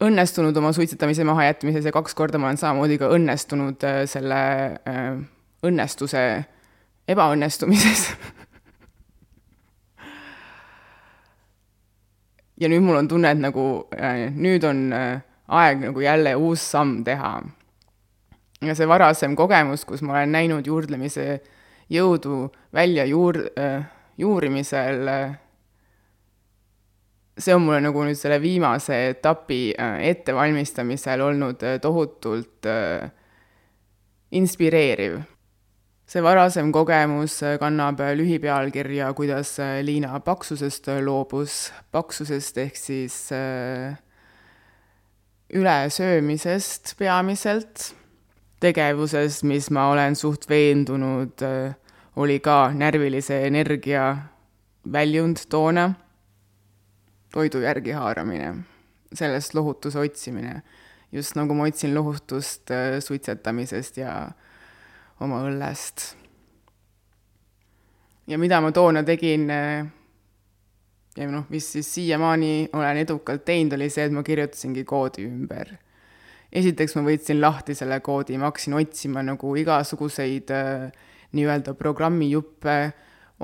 õnnestunud 0.00 0.56
oma 0.56 0.72
suitsetamise 0.72 1.24
mahajätmises 1.28 1.84
ja 1.84 1.92
kaks 1.92 2.14
korda 2.16 2.38
ma 2.38 2.46
olen 2.48 2.56
samamoodi 2.60 2.98
ka 2.98 3.08
õnnestunud 3.12 3.84
äh, 3.84 4.06
selle 4.08 4.40
õnnestuse 5.66 6.44
ebaõnnestumises 7.10 8.08
ja 12.62 12.68
nüüd 12.72 12.82
mul 12.86 12.96
on 13.02 13.08
tunne, 13.08 13.30
et 13.34 13.42
nagu 13.42 13.64
nüüd 14.40 14.64
on 14.64 14.92
aeg 15.50 15.80
nagu 15.84 16.00
jälle 16.00 16.34
uus 16.36 16.64
samm 16.70 17.04
teha. 17.04 17.42
ja 18.60 18.74
see 18.76 18.88
varasem 18.88 19.36
kogemus, 19.36 19.84
kus 19.84 20.02
ma 20.02 20.12
olen 20.12 20.32
näinud 20.32 20.66
juurdlemise 20.66 21.40
jõudu 21.90 22.50
välja 22.74 23.04
juur- 23.08 23.50
äh,, 23.58 23.84
juurimisel 24.18 25.08
äh, 25.08 25.38
see 27.38 27.54
on 27.54 27.64
mulle 27.64 27.80
nagu 27.82 28.04
nüüd 28.04 28.18
selle 28.18 28.40
viimase 28.42 28.96
etapi 29.10 29.72
äh, 29.74 29.98
ettevalmistamisel 30.12 31.24
olnud 31.24 31.64
tohutult 31.82 32.68
inspireeriv. 34.30 35.20
see 36.10 36.22
varasem 36.22 36.72
kogemus 36.74 37.36
kannab 37.60 38.00
lühipealkirja, 38.18 39.12
kuidas 39.14 39.56
Liina 39.82 40.18
paksusest 40.20 40.90
loobus, 41.06 41.70
paksusest 41.94 42.58
ehk 42.58 42.76
siis 42.76 43.28
ülesöömisest 45.54 46.94
peamiselt, 46.98 47.94
tegevusest, 48.60 49.42
mis 49.48 49.70
ma 49.70 49.88
olen 49.90 50.16
suht 50.16 50.48
veendunud, 50.48 51.42
oli 52.16 52.40
ka 52.44 52.70
närvilise 52.76 53.46
energia 53.46 54.16
väljund 54.92 55.46
toona 55.48 55.90
toidu 57.32 57.62
järgi 57.62 57.94
haaramine, 57.94 58.54
sellest 59.14 59.54
lohutuse 59.54 59.98
otsimine. 59.98 60.62
just 61.12 61.34
nagu 61.34 61.54
ma 61.54 61.64
otsin 61.66 61.94
lohutust 61.94 62.70
äh, 62.70 63.00
suitsetamisest 63.02 63.96
ja 63.96 64.30
oma 65.20 65.40
õllest. 65.42 66.14
ja 68.26 68.38
mida 68.38 68.60
ma 68.60 68.72
toona 68.72 69.02
tegin 69.02 69.50
äh, 69.50 69.86
ja 71.16 71.30
noh, 71.30 71.44
mis 71.48 71.72
siis 71.72 71.94
siiamaani 71.94 72.70
olen 72.72 72.96
edukalt 72.96 73.44
teinud, 73.44 73.72
oli 73.72 73.90
see, 73.90 74.04
et 74.04 74.12
ma 74.12 74.22
kirjutasingi 74.22 74.84
koodi 74.84 75.26
ümber. 75.26 75.76
Esiteks 76.52 76.96
ma 76.98 77.04
võtsin 77.06 77.40
lahti 77.40 77.76
selle 77.78 78.00
koodi, 78.04 78.38
ma 78.38 78.50
hakkasin 78.50 78.76
otsima 78.80 79.22
nagu 79.26 79.54
igasuguseid 79.56 80.50
äh, 80.54 80.90
nii-öelda 81.36 81.74
programmijuppe 81.78 82.78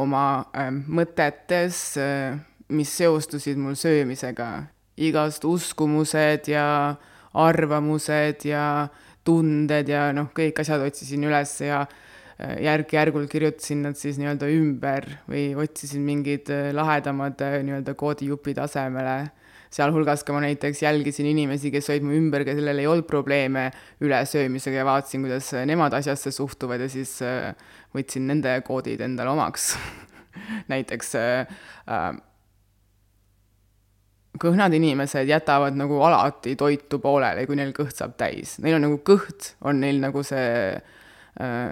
oma 0.02 0.26
äh, 0.52 0.70
mõtetes 0.70 1.82
äh,, 2.02 2.38
mis 2.68 2.96
seostusid 2.98 3.58
mul 3.62 3.76
söömisega. 3.78 4.66
igast 4.96 5.44
uskumused 5.44 6.48
ja 6.48 6.96
arvamused 7.36 8.46
ja 8.48 8.88
tunded 9.26 9.90
ja 9.90 10.08
noh, 10.16 10.30
kõik 10.34 10.62
asjad 10.62 10.84
otsisin 10.86 11.26
üles 11.28 11.52
ja 11.60 11.82
äh, 11.84 12.56
järk-järgult 12.64 13.30
kirjutasin 13.30 13.84
nad 13.86 13.98
siis 13.98 14.20
nii-öelda 14.20 14.48
ümber 14.54 15.08
või 15.28 15.50
otsisin 15.58 16.04
mingid 16.06 16.50
äh, 16.54 16.70
lahedamad 16.76 17.42
äh, 17.44 17.58
nii-öelda 17.66 17.96
koodijupid 17.98 18.62
asemele. 18.62 19.18
Sealhulgas 19.76 20.24
ka 20.24 20.32
ma 20.32 20.40
näiteks 20.46 20.82
jälgisin 20.82 21.28
inimesi, 21.30 21.70
kes 21.74 21.90
olid 21.92 22.06
mu 22.06 22.16
ümber, 22.16 22.46
kellel 22.48 22.80
ei 22.80 22.88
olnud 22.88 23.08
probleeme 23.08 23.68
ülesöömisega 24.00 24.80
ja 24.80 24.88
vaatasin, 24.88 25.26
kuidas 25.26 25.52
nemad 25.68 25.96
asjasse 25.98 26.32
suhtuvad 26.32 26.86
ja 26.86 26.88
siis 26.92 27.18
võtsin 27.96 28.30
nende 28.30 28.56
koodid 28.66 29.04
endale 29.04 29.34
omaks 29.36 29.74
näiteks 30.72 31.14
äh, 31.20 32.16
kõhnad 34.40 34.74
inimesed 34.76 35.28
jätavad 35.28 35.76
nagu 35.78 36.00
alati 36.04 36.56
toitu 36.58 37.00
pooleli, 37.02 37.46
kui 37.48 37.58
neil 37.58 37.72
kõht 37.76 37.96
saab 37.96 38.16
täis. 38.20 38.56
Neil 38.62 38.78
on 38.78 38.86
nagu 38.88 38.98
kõht, 39.06 39.54
on 39.64 39.80
neil 39.82 40.00
nagu 40.02 40.22
see 40.26 40.76
äh, 40.76 41.70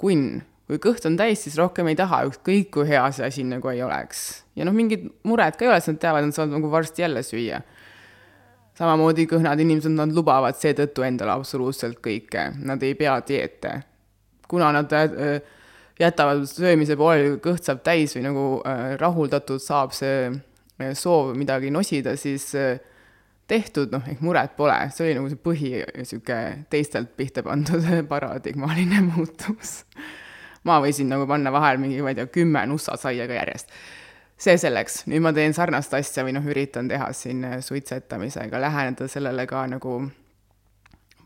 kunn. 0.00 0.42
Kui 0.68 0.80
kõht 0.80 1.04
on 1.08 1.16
täis, 1.20 1.42
siis 1.44 1.56
rohkem 1.60 1.90
ei 1.90 1.96
taha, 1.98 2.22
ükskõik 2.30 2.70
kui 2.74 2.88
hea 2.88 3.04
see 3.12 3.26
asi 3.26 3.44
nagu 3.46 3.68
ei 3.72 3.82
oleks. 3.84 4.44
ja 4.56 4.64
noh, 4.64 4.76
mingid 4.76 5.08
mured 5.28 5.58
ka 5.58 5.66
ei 5.66 5.72
ole, 5.72 5.80
sest 5.80 5.94
nad 5.94 6.02
teavad, 6.06 6.28
nad 6.28 6.36
saavad 6.36 6.56
nagu 6.56 6.70
varsti 6.72 7.04
jälle 7.04 7.22
süüa. 7.22 7.60
samamoodi 8.78 9.26
kõhnad 9.30 9.60
inimesed, 9.60 9.92
nad 9.94 10.14
lubavad 10.14 10.56
seetõttu 10.58 11.04
endale 11.06 11.34
absoluutselt 11.36 12.00
kõike, 12.04 12.48
nad 12.64 12.82
ei 12.82 12.94
pea 12.94 13.18
dieete. 13.28 13.82
kuna 14.48 14.72
nad 14.72 14.92
äh, 14.92 15.42
jätavad 16.00 16.46
söömise 16.48 16.96
pooleli, 16.96 17.36
kõht 17.44 17.64
saab 17.64 17.84
täis 17.84 18.16
või 18.16 18.24
nagu 18.24 18.48
äh, 18.66 18.96
rahuldatud 19.00 19.60
saab 19.60 19.92
see 19.92 20.32
soov 20.94 21.36
midagi 21.38 21.70
nosida, 21.70 22.16
siis 22.16 22.54
äh, 22.58 22.80
tehtud, 23.46 23.92
noh, 23.92 24.04
ehk 24.08 24.22
muret 24.24 24.56
pole, 24.56 24.76
see 24.94 25.06
oli 25.06 25.16
nagu 25.18 25.30
see 25.30 25.40
põhi, 25.44 25.72
niisugune 25.98 26.66
teistelt 26.72 27.12
pihta 27.18 27.44
pandud 27.44 27.84
paradigmaline 28.12 29.02
muutus. 29.10 29.82
Ma 30.64 30.80
võisin 30.82 31.10
nagu 31.12 31.26
panna 31.28 31.52
vahel 31.52 31.78
mingi, 31.82 32.00
ma 32.02 32.14
ei 32.14 32.18
tea, 32.18 32.30
kümme 32.32 32.64
nussasaia 32.70 33.28
ka 33.28 33.38
järjest. 33.38 33.70
see 34.44 34.56
selleks, 34.58 35.04
nüüd 35.06 35.22
ma 35.22 35.32
teen 35.32 35.54
sarnast 35.54 35.94
asja 35.94 36.24
või 36.26 36.34
noh, 36.34 36.44
üritan 36.50 36.88
teha 36.90 37.12
siin 37.14 37.44
äh, 37.46 37.60
suitsetamisega, 37.62 38.60
läheneda 38.60 39.08
sellele 39.08 39.46
ka 39.46 39.66
nagu 39.70 40.00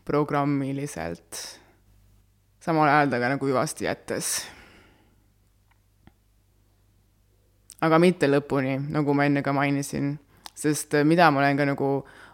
programmiliselt, 0.05 1.41
samal 2.61 2.89
ajal 2.89 3.09
ta 3.09 3.19
ka 3.19 3.33
nagu 3.33 3.49
hüvasti 3.49 3.89
jättes 3.89 4.37
aga 7.85 7.99
mitte 8.01 8.27
lõpuni, 8.27 8.77
nagu 8.91 9.15
ma 9.15 9.27
enne 9.29 9.43
ka 9.43 9.53
mainisin. 9.55 10.17
sest 10.59 10.93
äh, 10.93 11.05
mida 11.07 11.31
ma 11.31 11.39
olen 11.39 11.57
ka 11.57 11.65
nagu 11.65 11.89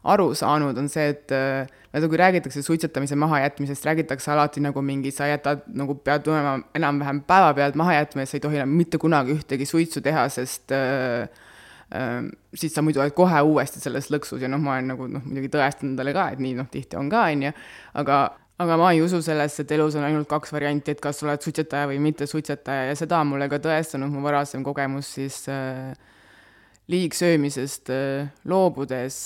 aru 0.06 0.30
saanud, 0.38 0.78
on 0.78 0.88
see, 0.92 1.08
et 1.14 1.34
vaata, 1.34 1.72
äh, 1.98 2.10
kui 2.10 2.20
räägitakse 2.20 2.62
suitsetamise 2.66 3.18
mahajätmisest, 3.20 3.86
räägitakse 3.88 4.32
alati 4.32 4.64
nagu 4.64 4.82
mingi, 4.86 5.12
sa 5.16 5.30
jätad 5.30 5.66
nagu, 5.74 5.98
pead 6.06 6.26
tulema 6.28 6.60
enam-vähem 6.78 7.24
päevapealt 7.28 7.76
maha 7.80 7.98
jätma 8.00 8.26
ja 8.26 8.30
sa 8.30 8.38
ei 8.38 8.46
tohi 8.46 8.62
enam 8.62 8.78
mitte 8.78 9.02
kunagi 9.02 9.36
ühtegi 9.36 9.68
suitsu 9.70 10.04
teha, 10.06 10.28
sest 10.30 10.74
äh, 10.76 11.28
äh, 11.96 12.18
siis 12.54 12.76
sa 12.76 12.86
muidu 12.86 13.02
oled 13.04 13.16
kohe 13.18 13.42
uuesti 13.42 13.82
selles 13.84 14.12
lõksus 14.14 14.44
ja 14.46 14.52
noh, 14.52 14.62
ma 14.62 14.78
olen 14.78 14.94
nagu 14.94 15.10
noh, 15.10 15.26
muidugi 15.26 15.54
tõestanud 15.58 15.96
endale 15.96 16.16
ka, 16.16 16.30
et 16.36 16.44
nii 16.44 16.58
noh, 16.60 16.70
tihti 16.72 17.00
on 17.00 17.10
ka, 17.12 17.28
on 17.34 17.48
ju, 17.50 17.54
aga 18.02 18.24
aga 18.60 18.78
ma 18.80 18.92
ei 18.96 19.02
usu 19.04 19.20
sellesse, 19.24 19.66
et 19.66 19.72
elus 19.76 19.98
on 20.00 20.06
ainult 20.08 20.30
kaks 20.32 20.54
varianti, 20.56 20.94
et 20.96 21.02
kas 21.04 21.20
oled 21.26 21.44
suitsetaja 21.44 21.90
või 21.90 21.98
mitte 22.04 22.28
suitsetaja 22.30 22.86
ja 22.88 22.94
seda 22.96 23.20
on 23.20 23.34
mulle 23.34 23.50
ka 23.52 23.60
tõestanud 23.64 24.14
mu 24.14 24.24
varasem 24.24 24.64
kogemus 24.64 25.10
siis 25.18 25.42
äh, 25.52 25.92
liigsöömisest 26.92 27.92
äh, 27.92 28.32
loobudes 28.48 29.18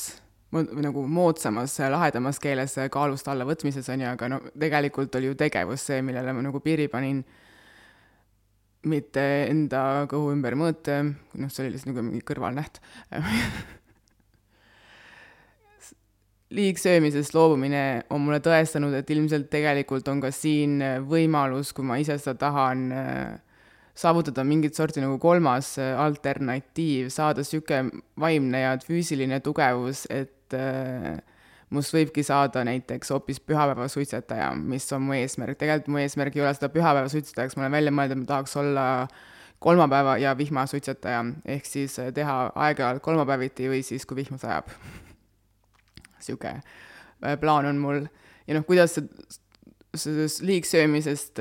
nagu 0.52 1.04
moodsamas, 1.08 1.76
lahedamas 1.94 2.40
keeles 2.42 2.74
kaalust 2.92 3.28
alla 3.30 3.46
võtmises 3.46 3.90
on 3.94 4.02
ju, 4.02 4.10
aga 4.10 4.30
no 4.32 4.40
tegelikult 4.58 5.16
oli 5.20 5.30
ju 5.30 5.38
tegevus 5.38 5.86
see, 5.90 6.02
millele 6.06 6.34
ma 6.34 6.46
nagu 6.46 6.62
piiri 6.64 6.88
panin. 6.90 7.24
mitte 8.90 9.22
enda 9.50 10.08
kõhu 10.08 10.32
ümber 10.32 10.56
mõõta, 10.56 11.02
noh, 11.04 11.50
see 11.52 11.66
oli 11.66 11.74
lihtsalt 11.74 11.92
nagu 11.92 12.06
mingi 12.06 12.24
kõrvalnäht 12.24 12.80
liigsöömisest 16.56 17.36
loobumine 17.36 18.06
on 18.10 18.24
mulle 18.24 18.40
tõestanud, 18.42 18.96
et 18.98 19.10
ilmselt 19.14 19.50
tegelikult 19.52 20.08
on 20.10 20.22
ka 20.24 20.32
siin 20.34 20.80
võimalus, 21.06 21.74
kui 21.76 21.86
ma 21.86 22.00
ise 22.02 22.18
seda 22.18 22.38
tahan, 22.42 22.88
saavutada 24.00 24.46
mingit 24.48 24.78
sorti 24.78 25.04
nagu 25.04 25.20
kolmas 25.22 25.76
alternatiiv, 25.78 27.12
saada 27.14 27.44
niisugune 27.44 28.02
vaimne 28.20 28.64
ja 28.64 28.74
füüsiline 28.82 29.42
tugevus, 29.46 30.08
et 30.10 30.39
äh, 30.58 31.18
must 31.70 31.94
võibki 31.94 32.24
saada 32.26 32.64
näiteks 32.68 33.12
hoopis 33.14 33.40
pühapäevasuitsetaja, 33.46 34.52
mis 34.56 34.88
on 34.96 35.06
mu 35.08 35.18
eesmärk. 35.18 35.58
tegelikult 35.58 35.92
mu 35.94 36.02
eesmärk 36.02 36.38
ei 36.38 36.46
ole 36.46 36.54
seda 36.58 36.72
pühapäevasuitsetajaks, 36.74 37.58
ma 37.58 37.66
olen 37.66 37.78
välja 37.78 37.94
mõelnud, 37.96 38.16
et 38.18 38.24
ma 38.24 38.32
tahaks 38.34 38.56
olla 38.62 38.86
kolmapäeva 39.60 40.18
ja 40.18 40.38
vihmasuitsetaja, 40.38 41.26
ehk 41.46 41.68
siis 41.68 42.00
äh, 42.00 42.14
teha 42.16 42.40
aeg-ajalt 42.56 43.04
kolmapäeviti 43.06 43.70
või 43.70 43.84
siis, 43.84 44.08
kui 44.10 44.22
vihma 44.24 44.40
sajab. 44.42 44.72
sihuke 46.26 46.56
äh, 46.58 47.38
plaan 47.40 47.70
on 47.70 47.78
mul 47.80 48.02
ja 48.48 48.58
noh, 48.58 48.66
kuidas 48.68 48.98
see, 48.98 49.08
sellest 49.96 50.42
liigsöömisest 50.46 51.40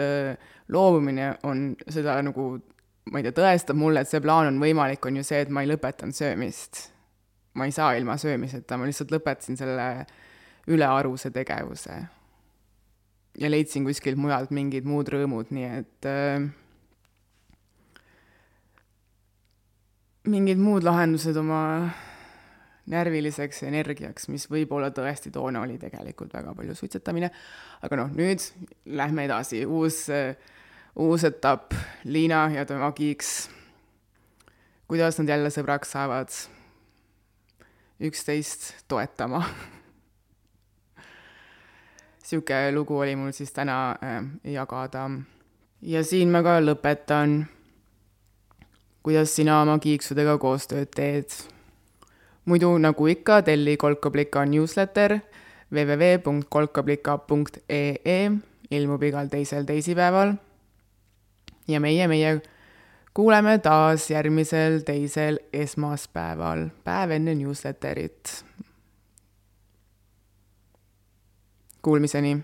loobumine 0.72 1.34
on 1.42 1.72
seda 1.88 2.16
nagu, 2.24 2.50
ma 3.12 3.20
ei 3.20 3.26
tea, 3.26 3.34
tõestab 3.40 3.78
mulle, 3.80 4.04
et 4.04 4.10
see 4.10 4.22
plaan 4.24 4.50
on 4.52 4.60
võimalik, 4.62 5.04
on 5.08 5.20
ju 5.20 5.26
see, 5.26 5.42
et 5.44 5.52
ma 5.52 5.64
ei 5.64 5.70
lõpetanud 5.70 6.16
söömist. 6.16 6.88
Ma 7.54 7.66
ei 7.68 7.72
saa 7.74 7.94
ilma 7.98 8.16
söömiseta, 8.20 8.76
ma 8.76 8.88
lihtsalt 8.88 9.12
lõpetasin 9.14 9.58
selle 9.58 9.88
ülearuse 10.68 11.30
tegevuse. 11.34 11.96
Ja 13.38 13.50
leidsin 13.50 13.86
kuskilt 13.86 14.18
mujalt 14.18 14.50
mingid 14.54 14.86
muud 14.88 15.08
rõõmud, 15.12 15.52
nii 15.54 15.68
et 15.78 16.08
äh, 16.10 16.48
mingid 20.28 20.60
muud 20.60 20.86
lahendused 20.86 21.36
oma 21.38 21.62
närviliseks 22.88 23.62
energiaks, 23.68 24.28
mis 24.32 24.46
võib-olla 24.50 24.90
tõesti 24.94 25.30
toona 25.32 25.62
oli 25.64 25.76
tegelikult 25.80 26.32
väga 26.34 26.54
palju 26.56 26.76
suitsetamine, 26.76 27.30
aga 27.84 27.98
noh, 28.00 28.12
nüüd 28.16 28.42
lähme 28.98 29.28
edasi, 29.28 29.64
uus 29.68 30.06
äh,, 30.12 30.32
uus 30.98 31.24
etapp, 31.24 31.74
Liina 32.04 32.48
ja 32.50 32.64
tema 32.66 32.90
kiiks. 32.92 33.48
kuidas 34.88 35.18
nad 35.20 35.28
jälle 35.28 35.50
sõbraks 35.52 35.92
saavad, 35.92 36.32
üksteist 38.00 38.72
toetama 38.88 39.44
niisugune 42.28 42.72
lugu 42.72 42.98
oli 42.98 43.16
mul 43.16 43.32
siis 43.32 43.52
täna 43.52 43.90
äh, 43.90 44.24
jagada. 44.44 45.10
ja 45.82 46.04
siin 46.04 46.28
ma 46.28 46.42
ka 46.42 46.60
lõpetan. 46.60 47.44
kuidas 49.02 49.36
sina 49.36 49.62
oma 49.62 49.78
kiiksudega 49.78 50.38
koostööd 50.38 50.88
teed? 50.94 51.30
muidu 52.44 52.78
nagu 52.78 53.06
ikka, 53.06 53.42
telli 53.42 53.76
Kolkablika 53.76 54.44
newsletter 54.44 55.18
www.kolkablika.ee 55.72 58.30
ilmub 58.70 59.02
igal 59.02 59.28
teisel 59.28 59.64
teisipäeval. 59.64 60.32
ja 61.68 61.80
meie, 61.80 62.08
meie 62.08 62.40
kuuleme 63.18 63.58
taas 63.58 64.10
järgmisel 64.10 64.76
teisel 64.86 65.40
esmaspäeval, 65.52 66.68
päev 66.84 67.10
enne 67.16 67.32
newsletterit. 67.34 68.44
Kuulmiseni 71.82 72.36